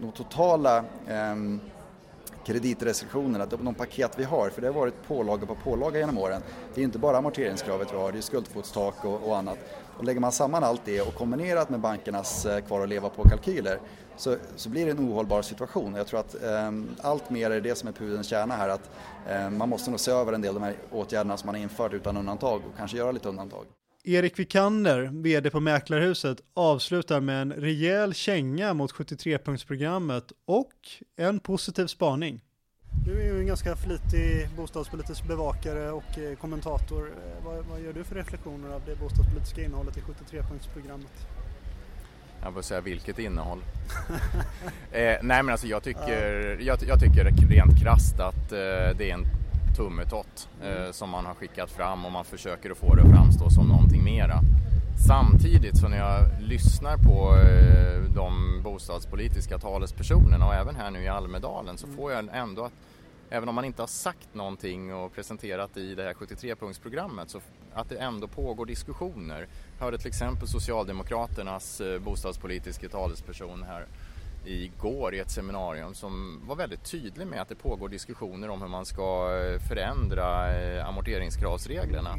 de 0.00 0.12
totala 0.12 0.84
kreditrestriktionerna, 2.46 3.46
de 3.46 3.74
paket 3.74 4.12
vi 4.16 4.24
har, 4.24 4.50
för 4.50 4.60
det 4.60 4.66
har 4.66 4.74
varit 4.74 5.08
pålaga 5.08 5.46
på 5.46 5.54
pålaga 5.54 5.98
genom 5.98 6.18
åren. 6.18 6.42
Det 6.74 6.80
är 6.80 6.84
inte 6.84 6.98
bara 6.98 7.16
amorteringskravet 7.16 7.92
vi 7.92 7.96
har, 7.96 8.12
det 8.12 8.18
är 8.18 8.22
skuldkvotstak 8.22 9.04
och, 9.04 9.28
och 9.28 9.36
annat. 9.36 9.58
Och 9.98 10.04
lägger 10.04 10.20
man 10.20 10.32
samman 10.32 10.64
allt 10.64 10.80
det 10.84 11.00
och 11.00 11.14
kombinerat 11.14 11.70
med 11.70 11.80
bankernas 11.80 12.46
eh, 12.46 12.60
kvar 12.60 12.80
att 12.80 12.88
leva 12.88 13.08
på-kalkyler 13.08 13.78
så, 14.16 14.36
så 14.56 14.68
blir 14.68 14.84
det 14.84 14.90
en 14.90 15.10
ohållbar 15.10 15.42
situation. 15.42 15.94
Jag 15.94 16.06
tror 16.06 16.20
att 16.20 16.42
eh, 16.42 16.70
allt 17.00 17.30
mer 17.30 17.50
är 17.50 17.60
det 17.60 17.74
som 17.74 17.88
är 17.88 17.92
pudelns 17.92 18.26
kärna 18.26 18.56
här, 18.56 18.68
att 18.68 18.90
eh, 19.28 19.50
man 19.50 19.68
måste 19.68 19.90
nog 19.90 20.00
se 20.00 20.10
över 20.10 20.32
en 20.32 20.42
del 20.42 20.48
av 20.48 20.54
de 20.54 20.66
här 20.66 20.76
åtgärderna 20.90 21.36
som 21.36 21.46
man 21.46 21.54
har 21.54 21.62
infört 21.62 21.92
utan 21.92 22.16
undantag 22.16 22.56
och 22.56 22.76
kanske 22.76 22.96
göra 22.96 23.12
lite 23.12 23.28
undantag. 23.28 23.64
Erik 24.06 24.38
Vikander, 24.38 25.10
vd 25.12 25.50
på 25.50 25.60
Mäklarhuset, 25.60 26.38
avslutar 26.54 27.20
med 27.20 27.42
en 27.42 27.52
rejäl 27.52 28.14
känga 28.14 28.74
mot 28.74 28.92
73-punktsprogrammet 28.92 30.32
och 30.46 30.72
en 31.16 31.40
positiv 31.40 31.86
spaning. 31.86 32.40
Du 33.06 33.20
är 33.20 33.24
ju 33.24 33.38
en 33.40 33.46
ganska 33.46 33.76
flitig 33.76 34.48
bostadspolitisk 34.56 35.28
bevakare 35.28 35.90
och 35.90 36.18
eh, 36.18 36.36
kommentator. 36.36 37.06
Eh, 37.06 37.44
vad, 37.44 37.64
vad 37.64 37.80
gör 37.80 37.92
du 37.92 38.04
för 38.04 38.14
reflektioner 38.14 38.74
av 38.74 38.82
det 38.86 38.96
bostadspolitiska 38.96 39.64
innehållet 39.64 39.96
i 39.96 40.00
73-punktsprogrammet? 40.00 41.26
Jag 42.42 42.54
får 42.54 42.62
säga 42.62 42.80
vilket 42.80 43.18
innehåll. 43.18 43.58
eh, 44.92 45.16
nej 45.22 45.42
men 45.42 45.48
alltså 45.48 45.66
jag 45.66 45.82
tycker, 45.82 46.58
jag, 46.60 46.78
jag 46.88 47.00
tycker 47.00 47.24
rent 47.48 47.82
krasst 47.82 48.20
att 48.20 48.52
eh, 48.52 48.58
det 48.98 49.10
är 49.10 49.14
en 49.14 49.43
tummetott 49.74 50.48
eh, 50.62 50.92
som 50.92 51.10
man 51.10 51.26
har 51.26 51.34
skickat 51.34 51.70
fram 51.70 52.04
och 52.04 52.12
man 52.12 52.24
försöker 52.24 52.70
att 52.70 52.78
få 52.78 52.94
det 52.94 53.02
att 53.02 53.10
framstå 53.10 53.50
som 53.50 53.68
någonting 53.68 54.04
mera. 54.04 54.40
Samtidigt 55.06 55.76
så 55.76 55.88
när 55.88 55.98
jag 55.98 56.42
lyssnar 56.42 56.96
på 56.96 57.36
eh, 57.36 58.14
de 58.14 58.60
bostadspolitiska 58.62 59.58
talespersonerna 59.58 60.46
och 60.46 60.54
även 60.54 60.76
här 60.76 60.90
nu 60.90 61.02
i 61.02 61.08
Almedalen 61.08 61.78
så 61.78 61.86
får 61.86 62.12
jag 62.12 62.28
ändå 62.32 62.64
att 62.64 62.72
även 63.30 63.48
om 63.48 63.54
man 63.54 63.64
inte 63.64 63.82
har 63.82 63.86
sagt 63.86 64.34
någonting 64.34 64.94
och 64.94 65.14
presenterat 65.14 65.76
i 65.76 65.94
det 65.94 66.02
här 66.02 66.14
73-punktsprogrammet 66.14 67.26
så 67.26 67.40
att 67.74 67.88
det 67.88 67.96
ändå 67.96 68.26
pågår 68.26 68.66
diskussioner. 68.66 69.48
Jag 69.78 69.84
hörde 69.84 69.98
till 69.98 70.08
exempel 70.08 70.48
Socialdemokraternas 70.48 71.80
eh, 71.80 72.00
bostadspolitiska 72.00 72.88
talesperson 72.88 73.62
här 73.62 73.86
igår 74.46 75.14
i 75.14 75.18
ett 75.18 75.30
seminarium 75.30 75.94
som 75.94 76.40
var 76.46 76.56
väldigt 76.56 76.84
tydlig 76.84 77.26
med 77.26 77.40
att 77.40 77.48
det 77.48 77.54
pågår 77.54 77.88
diskussioner 77.88 78.50
om 78.50 78.62
hur 78.62 78.68
man 78.68 78.86
ska 78.86 79.02
eh, 79.02 79.60
förändra 79.68 80.56
eh, 80.56 80.88
amorteringskravsreglerna. 80.88 82.10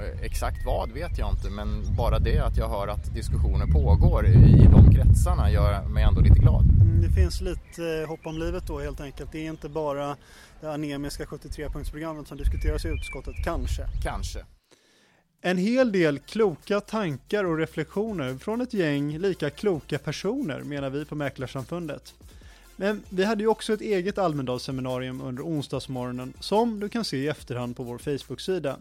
Eh, 0.00 0.20
exakt 0.22 0.66
vad 0.66 0.92
vet 0.92 1.18
jag 1.18 1.30
inte 1.30 1.50
men 1.50 1.96
bara 1.96 2.18
det 2.18 2.38
att 2.38 2.56
jag 2.56 2.68
hör 2.68 2.88
att 2.88 3.14
diskussioner 3.14 3.66
pågår 3.66 4.26
i 4.26 4.68
de 4.70 4.94
kretsarna 4.94 5.50
gör 5.50 5.82
mig 5.88 6.04
ändå 6.04 6.20
lite 6.20 6.38
glad. 6.38 6.64
Mm, 6.80 7.02
det 7.02 7.08
finns 7.08 7.40
lite 7.40 8.04
hopp 8.08 8.26
om 8.26 8.38
livet 8.38 8.66
då 8.66 8.78
helt 8.78 9.00
enkelt. 9.00 9.32
Det 9.32 9.38
är 9.38 9.50
inte 9.50 9.68
bara 9.68 10.16
det 10.60 10.72
anemiska 10.72 11.24
73-punktsprogrammet 11.24 12.24
som 12.24 12.38
diskuteras 12.38 12.84
i 12.84 12.88
utskottet, 12.88 13.34
kanske. 13.44 13.82
Kanske. 14.02 14.44
En 15.40 15.58
hel 15.58 15.92
del 15.92 16.18
kloka 16.18 16.80
tankar 16.80 17.44
och 17.44 17.58
reflektioner 17.58 18.38
från 18.38 18.60
ett 18.60 18.74
gäng 18.74 19.18
lika 19.18 19.50
kloka 19.50 19.98
personer 19.98 20.60
menar 20.60 20.90
vi 20.90 21.04
på 21.04 21.14
Mäklarsamfundet. 21.14 22.14
Men 22.76 23.02
vi 23.08 23.24
hade 23.24 23.42
ju 23.42 23.48
också 23.48 23.72
ett 23.72 23.80
eget 23.80 24.18
Almedalsseminarium 24.18 25.20
under 25.20 25.42
onsdagsmorgonen 25.42 26.32
som 26.40 26.80
du 26.80 26.88
kan 26.88 27.04
se 27.04 27.16
i 27.16 27.28
efterhand 27.28 27.76
på 27.76 27.82
vår 27.82 27.98
Facebook-sida. 27.98 28.76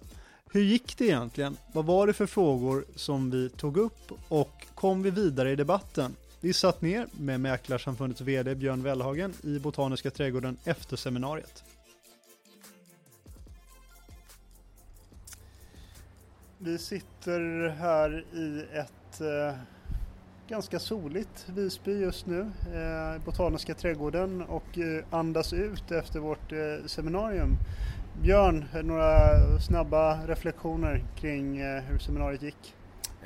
Hur 0.51 0.61
gick 0.61 0.97
det 0.97 1.05
egentligen? 1.05 1.57
Vad 1.73 1.85
var 1.85 2.07
det 2.07 2.13
för 2.13 2.25
frågor 2.25 2.85
som 2.95 3.31
vi 3.31 3.49
tog 3.49 3.77
upp 3.77 4.11
och 4.27 4.65
kom 4.75 5.03
vi 5.03 5.09
vidare 5.09 5.51
i 5.51 5.55
debatten? 5.55 6.15
Vi 6.41 6.53
satt 6.53 6.81
ner 6.81 7.07
med 7.11 7.39
Mäklarsamfundets 7.39 8.21
VD 8.21 8.55
Björn 8.55 8.83
Wellhagen 8.83 9.33
i 9.43 9.59
Botaniska 9.59 10.09
trädgården 10.09 10.57
efter 10.63 10.97
seminariet. 10.97 11.63
Vi 16.59 16.77
sitter 16.77 17.69
här 17.69 18.25
i 18.33 18.65
ett 18.73 19.21
eh, 19.21 19.57
ganska 20.47 20.79
soligt 20.79 21.49
Visby 21.49 21.99
just 22.01 22.25
nu, 22.25 22.39
eh, 22.73 23.21
Botaniska 23.25 23.73
trädgården 23.73 24.41
och 24.41 24.77
eh, 24.77 25.03
andas 25.09 25.53
ut 25.53 25.91
efter 25.91 26.19
vårt 26.19 26.51
eh, 26.51 26.85
seminarium. 26.85 27.57
Björn, 28.21 28.65
några 28.83 29.29
snabba 29.59 30.27
reflektioner 30.27 31.03
kring 31.15 31.57
eh, 31.57 31.83
hur 31.83 31.99
seminariet 31.99 32.41
gick? 32.41 32.75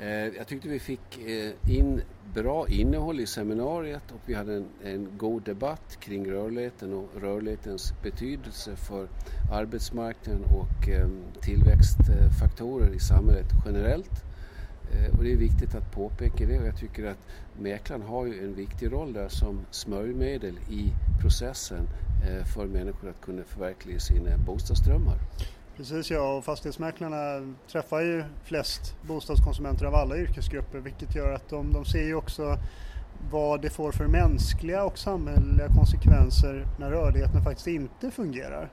Eh, 0.02 0.36
jag 0.36 0.46
tyckte 0.46 0.68
vi 0.68 0.78
fick 0.78 1.18
eh, 1.18 1.74
in 1.76 2.02
bra 2.34 2.68
innehåll 2.68 3.20
i 3.20 3.26
seminariet 3.26 4.10
och 4.10 4.20
vi 4.26 4.34
hade 4.34 4.54
en, 4.54 4.66
en 4.84 5.08
god 5.18 5.42
debatt 5.42 5.96
kring 6.00 6.30
rörligheten 6.30 6.92
och 6.92 7.08
rörlighetens 7.20 7.94
betydelse 8.02 8.76
för 8.76 9.08
arbetsmarknaden 9.52 10.44
och 10.44 10.88
eh, 10.88 11.08
tillväxtfaktorer 11.40 12.94
i 12.94 12.98
samhället 12.98 13.46
generellt. 13.66 14.24
Och 15.18 15.24
det 15.24 15.32
är 15.32 15.36
viktigt 15.36 15.74
att 15.74 15.92
påpeka 15.92 16.46
det 16.46 16.58
och 16.58 16.66
jag 16.66 16.76
tycker 16.76 17.04
att 17.04 17.18
mäklaren 17.58 18.02
har 18.02 18.26
ju 18.26 18.44
en 18.44 18.54
viktig 18.54 18.92
roll 18.92 19.12
där 19.12 19.28
som 19.28 19.60
smörjmedel 19.70 20.58
i 20.70 20.92
processen 21.20 21.88
för 22.54 22.66
människor 22.66 23.10
att 23.10 23.20
kunna 23.20 23.42
förverkliga 23.42 24.00
sina 24.00 24.38
bostadsdrömmar. 24.38 25.18
Precis 25.82 26.10
ja, 26.10 26.36
och 26.36 26.44
fastighetsmäklarna 26.44 27.54
träffar 27.68 28.00
ju 28.00 28.24
flest 28.44 28.96
bostadskonsumenter 29.02 29.86
av 29.86 29.94
alla 29.94 30.16
yrkesgrupper 30.16 30.78
vilket 30.78 31.14
gör 31.14 31.32
att 31.32 31.48
de, 31.48 31.72
de 31.72 31.84
ser 31.84 32.02
ju 32.02 32.14
också 32.14 32.58
vad 33.30 33.62
det 33.62 33.70
får 33.70 33.92
för 33.92 34.06
mänskliga 34.06 34.84
och 34.84 34.98
samhälleliga 34.98 35.68
konsekvenser 35.68 36.66
när 36.78 36.90
rörligheten 36.90 37.42
faktiskt 37.44 37.66
inte 37.66 38.10
fungerar. 38.10 38.68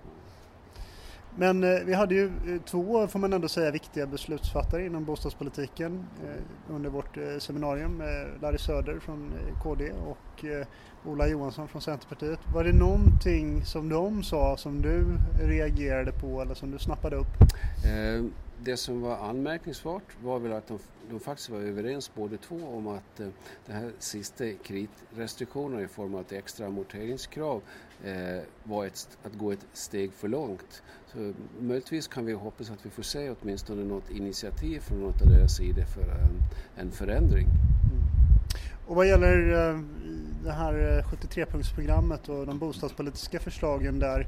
Men 1.40 1.64
eh, 1.64 1.80
vi 1.86 1.94
hade 1.94 2.16
ju 2.16 2.26
eh, 2.26 2.62
två, 2.66 3.08
får 3.08 3.20
man 3.20 3.34
ändå 3.34 3.48
säga, 3.48 3.72
viktiga 3.72 4.08
beslutsfattare 4.08 4.86
inom 4.86 5.06
bostadspolitiken 5.06 6.06
eh, 6.24 6.76
under 6.76 6.90
vårt 6.90 7.18
eh, 7.18 7.38
seminarium. 7.40 8.04
Larry 8.42 8.58
Söder 8.58 9.00
från 9.00 9.32
eh, 9.34 9.62
KD 9.64 9.92
och 9.92 10.46
eh, 10.46 10.68
Ola 11.06 11.28
Johansson 11.28 11.68
från 11.68 11.82
Centerpartiet. 11.82 12.40
Var 12.54 12.64
det 12.64 12.74
någonting 12.74 13.66
som 13.66 13.90
de 13.90 14.24
sa 14.24 14.58
som 14.58 14.82
du 14.82 15.06
reagerade 15.42 16.12
på 16.12 16.42
eller 16.42 16.54
som 16.54 16.72
du 16.72 16.80
snappade 16.80 17.16
upp? 17.16 17.42
Eh, 17.86 18.26
det 18.64 18.78
som 18.78 19.02
var 19.02 19.18
anmärkningsvärt 19.18 20.24
var 20.24 20.40
väl 20.40 20.54
att 20.54 20.68
de, 20.68 20.80
de 21.10 21.20
faktiskt 21.20 21.50
var 21.50 21.60
överens 21.60 22.12
båda 22.16 22.38
två 22.38 22.56
om 22.56 22.88
att 22.88 23.20
eh, 23.20 23.28
det 23.66 23.74
här 23.74 23.92
sista 24.00 24.44
kreditrestriktionerna 24.64 25.82
i 25.82 25.88
form 25.88 26.16
av 26.16 26.22
ett 26.22 26.32
extra 26.32 26.68
amorteringskrav 26.68 27.62
eh, 28.04 28.44
var 28.64 28.86
ett, 28.86 29.18
att 29.24 29.34
gå 29.34 29.52
ett 29.52 29.66
steg 29.74 30.14
för 30.14 30.28
långt. 30.28 30.84
Så 31.14 31.34
möjligtvis 31.60 32.08
kan 32.08 32.26
vi 32.26 32.34
hoppas 32.34 32.70
att 32.70 32.86
vi 32.86 32.90
får 32.90 33.04
se 33.04 33.34
åtminstone 33.42 33.84
något 33.84 34.10
initiativ 34.10 34.80
från 34.80 35.00
något 35.00 35.22
av 35.22 35.28
deras 35.28 35.58
sida 35.58 35.86
för 35.86 36.02
en, 36.02 36.42
en 36.78 36.92
förändring. 36.92 37.48
Mm. 37.48 38.04
Och 38.88 38.96
vad 38.96 39.08
gäller 39.08 39.70
eh, 39.70 39.80
det 40.44 40.52
här 40.52 40.74
eh, 40.74 41.04
73-punktsprogrammet 41.04 42.30
och 42.30 42.46
de 42.46 42.60
bostadspolitiska 42.60 43.40
förslagen 43.40 44.00
där 44.00 44.28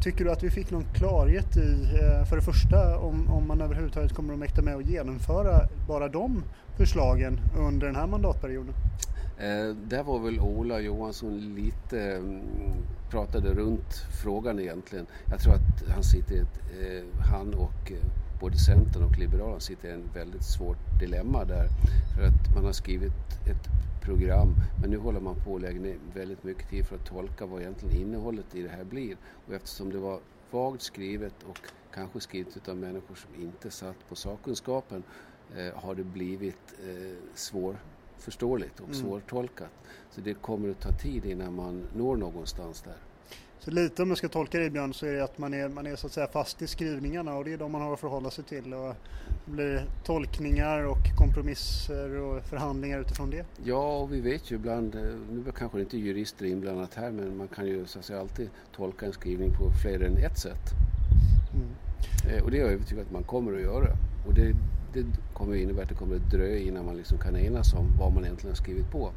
Tycker 0.00 0.24
du 0.24 0.30
att 0.30 0.42
vi 0.42 0.50
fick 0.50 0.70
någon 0.70 0.84
klarhet 0.94 1.56
i, 1.56 1.98
eh, 2.02 2.24
för 2.24 2.36
det 2.36 2.42
första, 2.42 2.98
om, 2.98 3.30
om 3.30 3.46
man 3.46 3.60
överhuvudtaget 3.60 4.12
kommer 4.12 4.32
att 4.32 4.38
mäkta 4.38 4.62
med 4.62 4.76
att 4.76 4.86
genomföra 4.86 5.68
bara 5.88 6.08
de 6.08 6.42
förslagen 6.76 7.40
under 7.58 7.86
den 7.86 7.96
här 7.96 8.06
mandatperioden? 8.06 8.74
Eh, 9.38 9.76
där 9.88 10.02
var 10.02 10.18
väl 10.18 10.40
Ola 10.40 10.80
Johansson 10.80 11.54
lite, 11.54 12.00
mm, 12.16 12.42
pratade 13.10 13.54
runt 13.54 14.06
frågan 14.22 14.60
egentligen. 14.60 15.06
Jag 15.30 15.40
tror 15.40 15.54
att 15.54 15.88
han 15.94 16.02
sitter, 16.02 16.34
ett, 16.42 16.60
eh, 16.80 17.26
han 17.30 17.54
och 17.54 17.92
eh, 17.92 18.08
både 18.40 18.58
Centern 18.58 19.02
och 19.02 19.18
Liberalerna 19.18 19.60
sitter 19.60 19.88
i 19.88 19.92
en 19.92 20.08
väldigt 20.14 20.44
svårt 20.44 21.00
dilemma 21.00 21.44
där. 21.44 21.68
För 22.16 22.22
att 22.22 22.54
man 22.54 22.64
har 22.64 22.72
skrivit 22.72 23.12
ett 23.46 23.68
program. 24.06 24.54
Men 24.80 24.90
nu 24.90 24.96
håller 24.96 25.20
man 25.20 25.34
på 25.44 25.56
att 25.56 25.62
lägga 25.62 25.80
ner 25.80 25.98
väldigt 26.14 26.44
mycket 26.44 26.70
tid 26.70 26.86
för 26.86 26.96
att 26.96 27.06
tolka 27.06 27.46
vad 27.46 27.60
egentligen 27.60 27.96
innehållet 27.96 28.54
i 28.54 28.62
det 28.62 28.68
här 28.68 28.84
blir. 28.84 29.16
Och 29.46 29.54
eftersom 29.54 29.92
det 29.92 29.98
var 29.98 30.20
vagt 30.50 30.82
skrivet 30.82 31.34
och 31.48 31.58
kanske 31.94 32.20
skrivet 32.20 32.68
av 32.68 32.76
människor 32.76 33.14
som 33.14 33.42
inte 33.42 33.70
satt 33.70 34.08
på 34.08 34.14
sakkunskapen 34.14 35.02
eh, 35.56 35.74
har 35.74 35.94
det 35.94 36.04
blivit 36.04 36.74
eh, 36.88 37.16
svårförståeligt 37.34 38.80
och 38.80 38.88
mm. 38.88 39.00
svårtolkat. 39.00 39.70
Så 40.10 40.20
det 40.20 40.34
kommer 40.34 40.70
att 40.70 40.80
ta 40.80 40.92
tid 40.92 41.24
innan 41.24 41.54
man 41.54 41.86
når 41.94 42.16
någonstans 42.16 42.82
där. 42.82 42.96
Så 43.66 43.72
lite 43.72 44.02
om 44.02 44.08
jag 44.08 44.18
ska 44.18 44.28
tolka 44.28 44.58
det 44.58 44.70
Björn 44.70 44.94
så 44.94 45.06
är 45.06 45.12
det 45.12 45.24
att 45.24 45.38
man 45.38 45.54
är, 45.54 45.68
man 45.68 45.86
är 45.86 45.96
så 45.96 46.06
att 46.06 46.12
säga 46.12 46.26
fast 46.26 46.62
i 46.62 46.66
skrivningarna 46.66 47.34
och 47.34 47.44
det 47.44 47.52
är 47.52 47.58
de 47.58 47.72
man 47.72 47.80
har 47.82 47.92
att 47.92 48.00
förhålla 48.00 48.30
sig 48.30 48.44
till. 48.44 48.74
Och 48.74 48.94
det 49.44 49.50
blir 49.52 49.86
tolkningar 50.04 50.84
och 50.84 50.98
kompromisser 51.16 52.20
och 52.20 52.42
förhandlingar 52.42 53.00
utifrån 53.00 53.30
det. 53.30 53.46
Ja, 53.64 53.98
och 53.98 54.12
vi 54.12 54.20
vet 54.20 54.50
ju 54.50 54.56
ibland, 54.56 54.94
eh, 54.94 55.00
nu 55.30 55.44
är 55.48 55.52
kanske 55.52 55.80
inte 55.80 55.98
jurister 55.98 56.44
inblandat 56.46 56.94
här, 56.94 57.10
men 57.10 57.36
man 57.36 57.48
kan 57.48 57.66
ju 57.66 57.86
så 57.86 57.98
att 57.98 58.04
säga 58.04 58.20
alltid 58.20 58.50
tolka 58.76 59.06
en 59.06 59.12
skrivning 59.12 59.50
på 59.50 59.70
fler 59.82 60.00
än 60.00 60.16
ett 60.16 60.38
sätt. 60.38 60.72
Mm. 61.54 62.36
Eh, 62.36 62.44
och 62.44 62.50
det 62.50 62.56
är 62.56 62.60
jag 62.60 62.72
övertygad 62.72 63.06
att 63.06 63.12
man 63.12 63.24
kommer 63.24 63.52
att 63.56 63.62
göra. 63.62 63.88
Och 64.26 64.34
det, 64.34 64.54
det 64.92 65.04
kommer 65.34 65.52
att 65.54 65.60
innebära 65.60 65.82
att 65.82 65.88
det 65.88 65.94
kommer 65.94 66.16
att 66.16 66.30
dröja 66.30 66.58
innan 66.58 66.86
man 66.86 66.96
liksom 66.96 67.18
kan 67.18 67.36
enas 67.36 67.74
om 67.74 67.96
vad 67.98 68.12
man 68.12 68.24
egentligen 68.24 68.50
har 68.50 68.62
skrivit 68.62 68.90
på. 68.90 69.12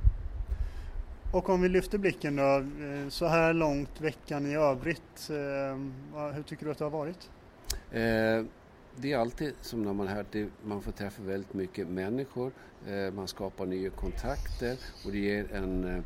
Och 1.31 1.49
om 1.49 1.61
vi 1.61 1.69
lyfter 1.69 1.97
blicken 1.97 2.35
då, 2.35 2.57
eh, 2.57 3.09
så 3.09 3.25
här 3.25 3.53
långt 3.53 4.01
veckan 4.01 4.45
i 4.45 4.55
övrigt, 4.55 5.29
eh, 5.29 6.31
hur 6.33 6.43
tycker 6.43 6.65
du 6.65 6.71
att 6.71 6.77
det 6.77 6.83
har 6.85 6.91
varit? 6.91 7.29
Eh, 7.91 8.45
det 8.95 9.13
är 9.13 9.17
alltid 9.17 9.53
som 9.61 9.83
när 9.83 9.93
man 9.93 10.07
är 10.07 10.11
här, 10.11 10.49
man 10.63 10.81
får 10.81 10.91
träffa 10.91 11.23
väldigt 11.23 11.53
mycket 11.53 11.87
människor, 11.87 12.51
eh, 12.87 13.13
man 13.13 13.27
skapar 13.27 13.65
nya 13.65 13.89
kontakter 13.89 14.77
och 15.05 15.11
det 15.11 15.17
ger 15.17 15.53
en, 15.53 16.03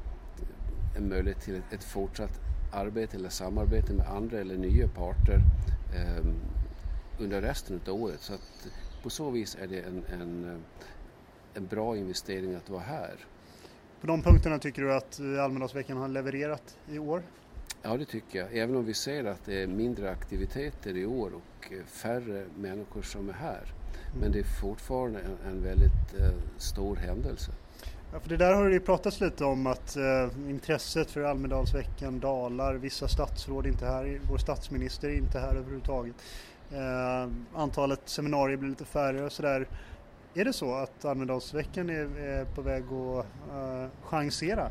en 0.98 1.10
möjlighet 1.10 1.42
till 1.42 1.62
ett 1.72 1.84
fortsatt 1.84 2.40
arbete 2.74 3.18
eller 3.18 3.30
samarbete 3.30 3.94
med 3.94 4.08
andra 4.08 4.40
eller 4.40 4.58
nya 4.58 4.88
parter 4.88 5.42
under 7.20 7.42
resten 7.42 7.82
av 7.88 7.94
året. 7.94 8.22
Så 8.22 8.34
att 8.34 8.68
på 9.04 9.10
så 9.10 9.30
vis 9.30 9.58
är 9.62 9.68
det 9.68 9.80
en, 9.82 10.06
en, 10.22 10.64
en 11.54 11.68
bra 11.68 11.98
investering 11.98 12.56
att 12.56 12.70
vara 12.70 12.82
här. 12.82 13.16
På 14.04 14.08
de 14.08 14.22
punkterna 14.22 14.60
tycker 14.60 14.82
du 14.82 14.94
att 14.94 15.20
eh, 15.20 15.44
Almedalsveckan 15.44 15.98
har 15.98 16.08
levererat 16.08 16.78
i 16.92 17.00
år? 17.00 17.24
Ja, 17.82 17.98
det 17.98 18.06
tycker 18.06 18.40
jag. 18.40 18.58
Även 18.58 18.76
om 18.76 18.86
vi 18.86 18.94
ser 18.94 19.26
att 19.26 19.46
det 19.46 19.64
är 19.64 19.68
mindre 19.68 20.12
aktiviteter 20.12 20.98
i 20.98 21.06
år 21.06 21.32
och 21.34 21.74
eh, 21.74 21.86
färre 21.86 22.46
människor 22.58 23.02
som 23.02 23.30
är 23.30 23.34
här. 23.34 23.62
Mm. 23.62 24.22
Men 24.22 24.32
det 24.32 24.40
är 24.40 24.62
fortfarande 24.62 25.20
en, 25.20 25.52
en 25.52 25.64
väldigt 25.64 26.20
eh, 26.20 26.32
stor 26.58 26.96
händelse. 26.96 27.52
Ja, 28.14 28.20
för 28.20 28.30
det 28.30 28.38
där 28.38 28.54
har 28.54 28.70
det 28.70 28.80
pratats 28.80 29.22
lite 29.22 29.46
om 29.46 29.68
att 29.68 29.96
eh, 29.98 30.50
intresset 30.50 31.12
för 31.12 31.22
Almedalsveckan 31.22 32.20
dalar. 32.20 32.74
Vissa 32.74 33.08
statsråd 33.08 33.66
är 33.66 33.70
inte 33.70 33.86
här, 33.86 34.20
vår 34.30 34.38
statsminister 34.38 35.10
är 35.10 35.16
inte 35.16 35.40
här 35.40 35.56
överhuvudtaget. 35.56 36.16
Eh, 36.72 37.32
antalet 37.54 38.02
seminarier 38.06 38.58
blir 38.58 38.70
lite 38.70 38.86
färre 38.86 39.26
och 39.26 39.32
sådär. 39.32 39.68
Är 40.36 40.46
det 40.46 40.54
så 40.54 40.76
att 40.76 41.06
Almedalsveckan 41.06 41.90
är, 41.90 42.18
är 42.20 42.46
på 42.46 42.62
väg 42.62 42.84
att 42.84 43.26
uh, 43.56 43.88
chansera? 44.02 44.70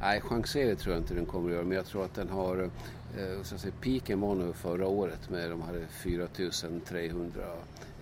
Nej, 0.00 0.20
chansera 0.20 0.76
tror 0.76 0.94
jag 0.94 1.02
inte 1.02 1.14
den 1.14 1.26
kommer 1.26 1.48
att 1.48 1.54
göra, 1.54 1.64
men 1.64 1.76
jag 1.76 1.86
tror 1.86 2.04
att 2.04 2.14
den 2.14 2.28
har 2.28 2.62
eh, 2.62 3.42
så 3.42 3.54
att 3.54 3.60
säga, 3.60 3.74
piken 3.80 4.20
var 4.20 4.34
nog 4.34 4.56
förra 4.56 4.86
året 4.86 5.30
med 5.30 5.50
de 5.50 5.62
hade 5.62 5.86
4300 5.86 7.42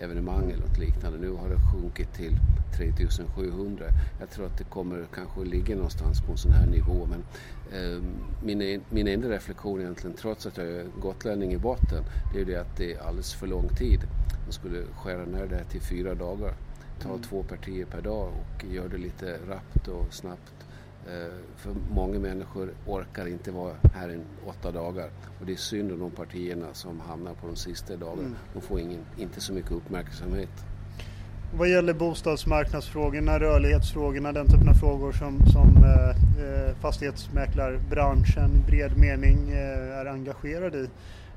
evenemang 0.00 0.50
eller 0.50 0.66
något 0.66 0.78
liknande. 0.78 1.18
Nu 1.18 1.30
har 1.30 1.48
det 1.48 1.56
sjunkit 1.72 2.14
till 2.14 2.36
3700. 2.76 3.84
Jag 4.20 4.30
tror 4.30 4.46
att 4.46 4.58
det 4.58 4.64
kommer 4.64 5.06
kanske 5.14 5.40
ligga 5.40 5.74
någonstans 5.74 6.20
på 6.26 6.32
en 6.32 6.38
sån 6.38 6.52
här 6.52 6.66
nivå. 6.66 7.08
Men 7.10 7.24
eh, 7.72 8.02
min, 8.42 8.82
min 8.90 9.08
enda 9.08 9.28
reflektion 9.28 9.80
egentligen, 9.80 10.16
trots 10.16 10.46
att 10.46 10.56
jag 10.56 10.66
är 10.66 10.86
gotlänning 11.00 11.52
i 11.52 11.58
botten, 11.58 12.04
det 12.32 12.38
är 12.40 12.44
ju 12.44 12.52
det 12.52 12.60
att 12.60 12.76
det 12.76 12.94
är 12.94 13.02
alldeles 13.02 13.34
för 13.34 13.46
lång 13.46 13.68
tid. 13.68 14.00
Man 14.44 14.52
skulle 14.52 14.82
skära 14.96 15.24
ner 15.24 15.46
det 15.46 15.56
här 15.56 15.64
till 15.64 15.80
fyra 15.80 16.14
dagar. 16.14 16.54
Ta 17.02 17.18
två 17.18 17.42
partier 17.42 17.84
per 17.84 18.00
dag 18.00 18.28
och 18.28 18.64
göra 18.64 18.88
det 18.88 18.98
lite 18.98 19.38
rappt 19.48 19.88
och 19.88 20.14
snabbt. 20.14 20.52
Eh, 21.06 21.34
för 21.56 21.74
många 21.90 22.18
människor 22.18 22.70
orkar 22.86 23.26
inte 23.26 23.50
vara 23.50 23.74
här 23.94 24.10
i 24.10 24.20
åtta 24.46 24.70
dagar 24.70 25.10
och 25.40 25.46
det 25.46 25.52
är 25.52 25.56
synd 25.56 25.92
om 25.92 25.98
de 25.98 26.10
partierna 26.10 26.66
som 26.72 27.00
hamnar 27.00 27.34
på 27.34 27.46
de 27.46 27.56
sista 27.56 27.96
dagarna. 27.96 28.22
Mm. 28.22 28.34
De 28.54 28.60
får 28.60 28.80
ingen, 28.80 29.00
inte 29.18 29.40
så 29.40 29.52
mycket 29.52 29.72
uppmärksamhet. 29.72 30.64
Vad 31.54 31.68
gäller 31.68 31.94
bostadsmarknadsfrågorna, 31.94 33.40
rörlighetsfrågorna, 33.40 34.32
den 34.32 34.46
typen 34.46 34.68
av 34.68 34.74
frågor 34.74 35.12
som, 35.12 35.46
som 35.46 35.84
eh, 35.84 36.10
eh 36.10 36.74
fastighetsmäklarbranschen 36.80 38.50
i 38.56 38.70
bred 38.70 38.98
mening 38.98 39.50
eh, 39.50 39.98
är 39.98 40.06
engagerad 40.06 40.74
i. 40.74 40.88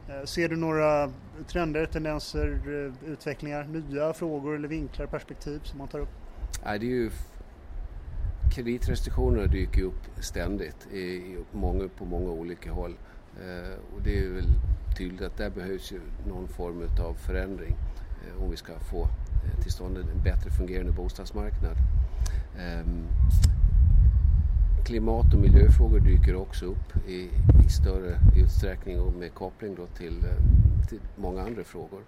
Eh, 0.09 0.25
ser 0.25 0.49
du 0.49 0.55
några 0.55 1.11
trender, 1.47 1.85
tendenser, 1.85 2.59
eh, 2.65 3.09
utvecklingar, 3.11 3.63
nya 3.63 4.13
frågor 4.13 4.55
eller 4.55 4.67
vinklar, 4.67 5.05
perspektiv 5.05 5.59
som 5.63 5.77
man 5.77 5.87
tar 5.87 5.99
upp? 5.99 6.09
Nej, 6.65 6.79
det 6.79 6.85
är 6.85 6.89
ju 6.89 7.11
kreditrestriktionerna 8.55 9.45
dyker 9.45 9.81
upp 9.83 10.01
ständigt 10.19 10.87
i, 10.93 11.37
många, 11.51 11.87
på 11.97 12.05
många 12.05 12.29
olika 12.29 12.71
håll. 12.71 12.95
Eh, 13.41 13.95
och 13.95 14.01
det 14.03 14.25
är 14.25 14.29
väl 14.29 14.47
tydligt 14.97 15.21
att 15.21 15.37
där 15.37 15.49
behövs 15.49 15.91
ju 15.91 15.99
någon 16.27 16.47
form 16.47 16.83
av 16.99 17.13
förändring 17.13 17.75
om 18.39 18.51
vi 18.51 18.57
ska 18.57 18.79
få 18.79 19.07
till 19.61 19.71
stånd 19.71 19.97
en 19.97 20.23
bättre 20.23 20.49
fungerande 20.49 20.91
bostadsmarknad. 20.91 21.77
Ehm, 22.59 23.07
Klimat 24.85 25.33
och 25.33 25.39
miljöfrågor 25.39 25.99
dyker 25.99 26.35
också 26.35 26.65
upp 26.65 27.07
i, 27.07 27.29
i 27.65 27.69
större 27.69 28.19
utsträckning 28.37 29.01
och 29.01 29.13
med 29.13 29.33
koppling 29.33 29.75
då 29.75 29.85
till, 29.87 30.25
eh, 30.25 30.87
till 30.89 30.99
många 31.15 31.41
andra 31.41 31.63
frågor. 31.63 32.01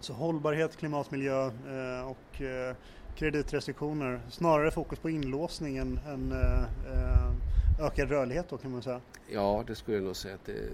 Så 0.00 0.12
hållbarhet, 0.12 0.76
klimat, 0.76 1.10
miljö 1.10 1.46
eh, 1.46 2.10
och 2.10 2.42
eh, 2.42 2.76
kreditrestriktioner. 3.16 4.20
Snarare 4.30 4.70
fokus 4.70 4.98
på 4.98 5.10
inlåsning 5.10 5.76
än, 5.76 6.00
än 6.06 6.32
äh, 6.32 7.86
ökad 7.86 8.08
rörlighet 8.08 8.48
då 8.48 8.58
kan 8.58 8.70
man 8.70 8.82
säga. 8.82 9.00
Ja, 9.32 9.64
det 9.66 9.74
skulle 9.74 9.96
jag 9.96 10.04
nog 10.04 10.16
säga. 10.16 10.34
Att 10.34 10.44
det, 10.44 10.68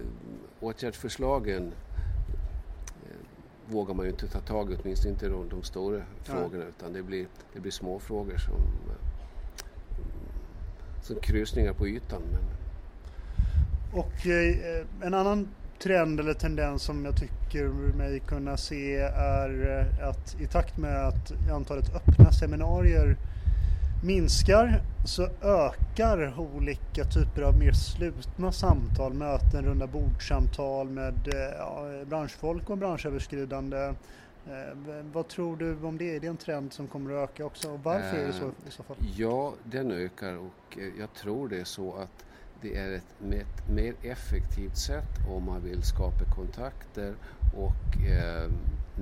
åtgärdsförslagen 0.59 1.73
eh, 3.03 3.73
vågar 3.73 3.93
man 3.93 4.05
ju 4.05 4.11
inte 4.11 4.27
ta 4.27 4.39
tag 4.39 4.71
i, 4.71 4.77
åtminstone 4.83 5.13
inte 5.13 5.29
de, 5.29 5.49
de 5.49 5.63
stora 5.63 5.97
ja. 5.97 6.03
frågorna 6.23 6.63
utan 6.63 6.93
det 6.93 7.03
blir, 7.03 7.27
det 7.53 7.59
blir 7.59 7.71
små 7.71 7.99
frågor 7.99 8.37
som, 8.37 8.55
som 11.01 11.15
krusningar 11.15 11.73
på 11.73 11.87
ytan. 11.87 12.21
Men... 12.31 12.41
Och 13.99 14.27
eh, 14.27 14.85
en 15.01 15.13
annan 15.13 15.47
trend 15.83 16.19
eller 16.19 16.33
tendens 16.33 16.83
som 16.83 17.05
jag 17.05 17.15
tycker 17.15 17.67
mig 17.97 18.19
kunna 18.19 18.57
se 18.57 18.97
är 19.15 19.79
eh, 19.79 20.09
att 20.09 20.41
i 20.41 20.47
takt 20.47 20.77
med 20.77 21.07
att 21.07 21.33
antalet 21.51 21.95
öppna 21.95 22.31
seminarier 22.31 23.17
minskar 24.03 24.81
så 25.05 25.27
ökar 25.41 26.39
olika 26.39 27.03
typer 27.03 27.41
av 27.41 27.59
mer 27.59 27.71
slutna 27.71 28.51
samtal, 28.51 29.13
möten, 29.13 29.65
runda 29.65 29.87
bordsamtal 29.87 30.89
med 30.89 31.27
eh, 31.33 31.57
ja, 31.57 31.87
branschfolk 32.05 32.69
och 32.69 32.77
branschöverskridande. 32.77 33.93
Eh, 34.47 34.75
vad 35.13 35.27
tror 35.27 35.57
du 35.57 35.75
om 35.83 35.97
det? 35.97 36.15
Är 36.15 36.19
det 36.19 36.27
en 36.27 36.37
trend 36.37 36.73
som 36.73 36.87
kommer 36.87 37.11
att 37.11 37.29
öka 37.29 37.45
också 37.45 37.71
och 37.71 37.83
varför 37.83 38.17
är 38.17 38.27
det 38.27 38.33
så 38.33 38.51
i 38.67 38.71
så 38.71 38.83
fall? 38.83 38.97
Ja, 39.15 39.53
den 39.63 39.91
ökar 39.91 40.37
och 40.37 40.77
jag 40.99 41.13
tror 41.13 41.49
det 41.49 41.59
är 41.59 41.63
så 41.63 41.93
att 41.93 42.25
det 42.61 42.75
är 42.75 42.91
ett, 42.91 43.33
ett 43.33 43.69
mer 43.69 43.93
effektivt 44.01 44.77
sätt 44.77 45.29
om 45.29 45.45
man 45.45 45.61
vill 45.61 45.83
skapa 45.83 46.25
kontakter 46.35 47.15
och 47.57 48.05
eh, 48.07 48.51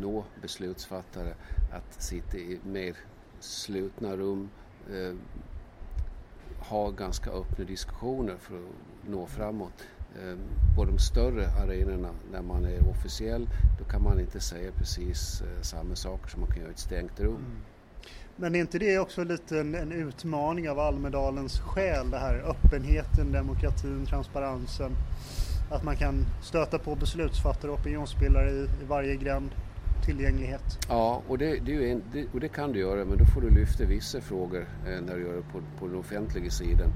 nå 0.01 0.23
beslutsfattare 0.41 1.33
att 1.71 2.03
sitta 2.03 2.37
i 2.37 2.59
mer 2.63 2.95
slutna 3.39 4.15
rum, 4.15 4.49
eh, 4.93 5.15
ha 6.59 6.89
ganska 6.89 7.31
öppna 7.31 7.65
diskussioner 7.65 8.35
för 8.37 8.57
att 8.57 9.09
nå 9.09 9.27
framåt. 9.27 9.83
Eh, 10.15 10.37
på 10.75 10.85
de 10.85 10.99
större 10.99 11.47
arenorna 11.63 12.09
där 12.31 12.41
man 12.41 12.65
är 12.65 12.89
officiell 12.89 13.49
då 13.79 13.85
kan 13.85 14.03
man 14.03 14.19
inte 14.19 14.39
säga 14.39 14.71
precis 14.71 15.41
eh, 15.41 15.61
samma 15.61 15.95
saker 15.95 16.29
som 16.29 16.41
man 16.41 16.49
kan 16.49 16.59
göra 16.59 16.69
i 16.69 16.73
ett 16.73 16.79
stängt 16.79 17.19
rum. 17.19 17.35
Mm. 17.35 17.61
Men 18.35 18.55
är 18.55 18.59
inte 18.59 18.79
det 18.79 18.99
också 18.99 19.23
lite 19.23 19.59
en, 19.59 19.75
en 19.75 19.91
utmaning 19.91 20.69
av 20.69 20.79
Almedalens 20.79 21.59
själ, 21.59 22.09
det 22.09 22.17
här 22.17 22.35
öppenheten, 22.35 23.31
demokratin, 23.31 24.05
transparensen? 24.05 24.91
Att 25.71 25.83
man 25.83 25.95
kan 25.95 26.25
stöta 26.43 26.79
på 26.79 26.95
beslutsfattare 26.95 27.71
och 27.71 27.79
opinionsbildare 27.79 28.51
i, 28.51 28.63
i 28.63 28.85
varje 28.87 29.15
gränd 29.15 29.51
tillgänglighet. 30.05 30.79
Ja, 30.89 31.21
och 31.27 31.37
det, 31.37 31.59
det, 31.65 31.91
en, 31.91 32.03
det, 32.13 32.25
och 32.33 32.39
det, 32.39 32.47
kan 32.47 32.71
du 32.71 32.79
göra, 32.79 33.05
men 33.05 33.17
då 33.17 33.25
får 33.25 33.41
du 33.41 33.49
lyfta 33.49 33.85
vissa 33.85 34.21
frågor 34.21 34.67
eh, 34.87 35.01
när 35.01 35.15
du 35.15 35.21
gör 35.21 35.35
det 35.35 35.41
på, 35.41 35.61
på 35.79 35.87
den 35.87 35.95
offentliga 35.95 36.49
sidan. 36.49 36.89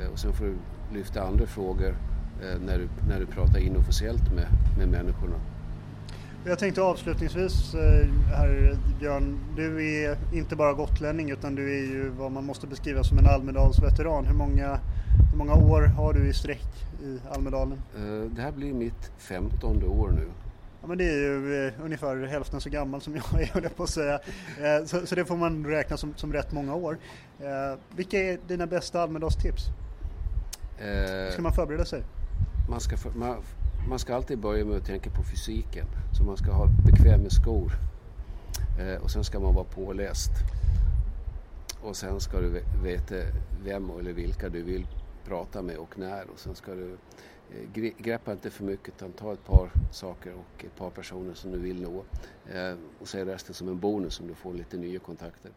Eh, 0.00 0.12
och 0.12 0.18
sen 0.18 0.32
får 0.32 0.44
du 0.44 0.54
lyfta 0.92 1.22
andra 1.22 1.46
frågor 1.46 1.96
när, 2.40 2.78
du, 2.78 2.88
när 3.08 3.20
du 3.20 3.26
pratar 3.26 3.58
inofficiellt 3.58 4.32
med, 4.32 4.46
med 4.78 4.88
människorna. 4.88 5.36
Jag 6.48 6.58
tänkte 6.58 6.82
avslutningsvis 6.82 7.74
eh, 7.74 8.08
här 8.28 8.76
Björn, 9.00 9.38
du 9.56 9.94
är 10.02 10.16
inte 10.32 10.56
bara 10.56 10.72
gotlänning 10.72 11.30
utan 11.30 11.54
du 11.54 11.78
är 11.78 11.82
ju 11.82 12.08
vad 12.08 12.32
man 12.32 12.44
måste 12.44 12.66
beskriva 12.66 13.04
som 13.04 13.18
en 13.18 13.26
Almedalsveteran. 13.26 14.26
Hur 14.26 14.34
många, 14.34 14.80
hur 15.30 15.38
många 15.38 15.54
år 15.54 15.82
har 15.82 16.12
du 16.12 16.28
i 16.28 16.32
sträck 16.32 16.86
i 17.02 17.18
Almedalen? 17.30 17.82
Eh, 17.96 18.30
det 18.30 18.42
här 18.42 18.52
blir 18.52 18.74
mitt 18.74 19.10
femtonde 19.18 19.86
år 19.86 20.10
nu. 20.10 20.28
Ja, 20.80 20.86
men 20.88 20.98
det 20.98 21.04
är 21.04 21.16
ju 21.16 21.66
eh, 21.66 21.72
ungefär 21.84 22.26
hälften 22.26 22.60
så 22.60 22.70
gammal 22.70 23.00
som 23.00 23.16
jag 23.32 23.42
är, 23.42 23.46
höll 23.46 23.68
på 23.68 23.82
att 23.82 23.90
säga. 23.90 24.20
Så, 24.86 25.06
så, 25.06 25.14
det 25.14 25.24
får 25.24 25.36
man 25.36 25.66
räkna 25.66 25.96
som, 25.96 26.14
som 26.16 26.32
rätt 26.32 26.52
många 26.52 26.74
år. 26.74 26.98
Vilka 27.96 28.18
är 28.18 28.38
dina 28.48 28.66
bästa 28.66 29.02
Almedalstips? 29.02 29.62
Hur 30.78 31.30
ska 31.30 31.42
man 31.42 31.52
förbereda 31.52 31.84
sig? 31.84 32.02
Man 32.68 32.80
ska, 32.80 32.96
man, 33.14 33.36
man 33.88 33.98
ska 33.98 34.14
alltid 34.14 34.38
börja 34.38 34.64
med 34.64 34.76
att 34.76 34.84
tänka 34.84 35.10
på 35.10 35.22
fysiken. 35.22 35.86
Så 36.18 36.24
man 36.24 36.36
ska 36.36 36.52
ha 36.52 36.66
bekväma 36.84 37.30
skor. 37.30 37.72
Eh, 38.80 39.02
och 39.02 39.10
sen 39.10 39.24
ska 39.24 39.40
man 39.40 39.54
vara 39.54 39.64
påläst. 39.64 40.30
Och 41.82 41.96
sen 41.96 42.20
ska 42.20 42.40
du 42.40 42.62
veta 42.82 43.14
vem 43.64 43.90
eller 43.90 44.12
vilka 44.12 44.48
du 44.48 44.62
vill 44.62 44.86
prata 45.24 45.62
med 45.62 45.76
och 45.76 45.98
när. 45.98 46.30
Och 46.30 46.38
sen 46.38 46.54
ska 46.54 46.74
du 46.74 46.96
eh, 47.50 47.92
greppa 47.98 48.32
inte 48.32 48.50
för 48.50 48.64
mycket 48.64 48.88
utan 48.88 49.12
ta 49.12 49.32
ett 49.32 49.44
par 49.44 49.70
saker 49.90 50.32
och 50.34 50.64
ett 50.64 50.76
par 50.76 50.90
personer 50.90 51.34
som 51.34 51.50
du 51.52 51.58
vill 51.58 51.82
nå. 51.82 52.04
Eh, 52.54 52.76
och 53.00 53.08
se 53.08 53.24
resten 53.24 53.54
som 53.54 53.68
en 53.68 53.78
bonus 53.78 54.20
om 54.20 54.26
du 54.26 54.34
får 54.34 54.54
lite 54.54 54.76
nya 54.76 54.98
kontakter. 54.98 55.52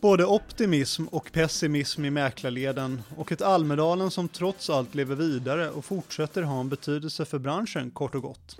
Både 0.00 0.26
optimism 0.26 1.06
och 1.06 1.32
pessimism 1.32 2.04
i 2.04 2.10
mäklarleden 2.10 3.02
och 3.16 3.32
ett 3.32 3.42
Almedalen 3.42 4.10
som 4.10 4.28
trots 4.28 4.70
allt 4.70 4.94
lever 4.94 5.14
vidare 5.14 5.70
och 5.70 5.84
fortsätter 5.84 6.42
ha 6.42 6.60
en 6.60 6.68
betydelse 6.68 7.24
för 7.24 7.38
branschen 7.38 7.90
kort 7.90 8.14
och 8.14 8.22
gott. 8.22 8.56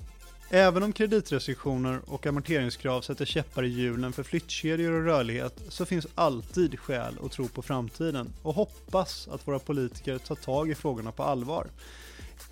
Även 0.51 0.83
om 0.83 0.93
kreditrestriktioner 0.93 2.01
och 2.07 2.27
amorteringskrav 2.27 3.01
sätter 3.01 3.25
käppar 3.25 3.63
i 3.63 3.69
hjulen 3.69 4.13
för 4.13 4.23
flyttkedjor 4.23 4.93
och 4.93 5.05
rörlighet 5.05 5.63
så 5.69 5.87
finns 5.87 6.07
alltid 6.15 6.79
skäl 6.79 7.15
att 7.25 7.33
tro 7.33 7.49
på 7.49 7.63
framtiden 7.63 8.33
och 8.43 8.55
hoppas 8.55 9.29
att 9.29 9.49
våra 9.49 9.59
politiker 9.59 10.19
tar 10.19 10.35
tag 10.35 10.71
i 10.71 10.75
frågorna 10.75 11.13
på 11.13 11.23
allvar. 11.23 11.67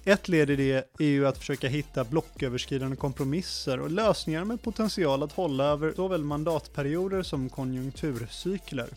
Ett 0.04 0.28
led 0.28 0.50
i 0.50 0.56
det 0.56 0.88
är 0.98 1.08
ju 1.08 1.26
att 1.26 1.38
försöka 1.38 1.68
hitta 1.68 2.04
blocköverskridande 2.04 2.96
kompromisser 2.96 3.80
och 3.80 3.90
lösningar 3.90 4.44
med 4.44 4.62
potential 4.62 5.22
att 5.22 5.32
hålla 5.32 5.64
över 5.64 5.92
såväl 5.96 6.24
mandatperioder 6.24 7.22
som 7.22 7.48
konjunkturcykler. 7.48 8.88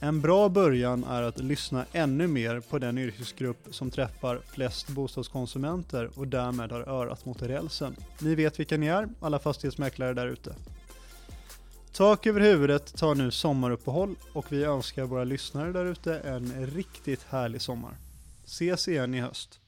En 0.00 0.20
bra 0.20 0.48
början 0.48 1.04
är 1.04 1.22
att 1.22 1.38
lyssna 1.38 1.86
ännu 1.92 2.26
mer 2.26 2.60
på 2.60 2.78
den 2.78 2.98
yrkesgrupp 2.98 3.66
som 3.70 3.90
träffar 3.90 4.40
flest 4.46 4.88
bostadskonsumenter 4.88 6.10
och 6.14 6.28
därmed 6.28 6.72
har 6.72 6.80
örat 6.80 7.24
mot 7.24 7.42
rälsen. 7.42 7.96
Ni 8.18 8.34
vet 8.34 8.60
vilka 8.60 8.76
ni 8.76 8.86
är, 8.86 9.08
alla 9.20 9.38
fastighetsmäklare 9.38 10.14
där 10.14 10.26
ute. 10.26 10.54
Tak 11.92 12.26
över 12.26 12.40
huvudet 12.40 12.96
tar 12.96 13.14
nu 13.14 13.30
sommaruppehåll 13.30 14.14
och 14.32 14.52
vi 14.52 14.64
önskar 14.64 15.04
våra 15.04 15.24
lyssnare 15.24 15.72
där 15.72 15.84
ute 15.84 16.18
en 16.18 16.66
riktigt 16.66 17.26
härlig 17.28 17.62
sommar. 17.62 17.96
Ses 18.44 18.88
igen 18.88 19.14
i 19.14 19.20
höst. 19.20 19.60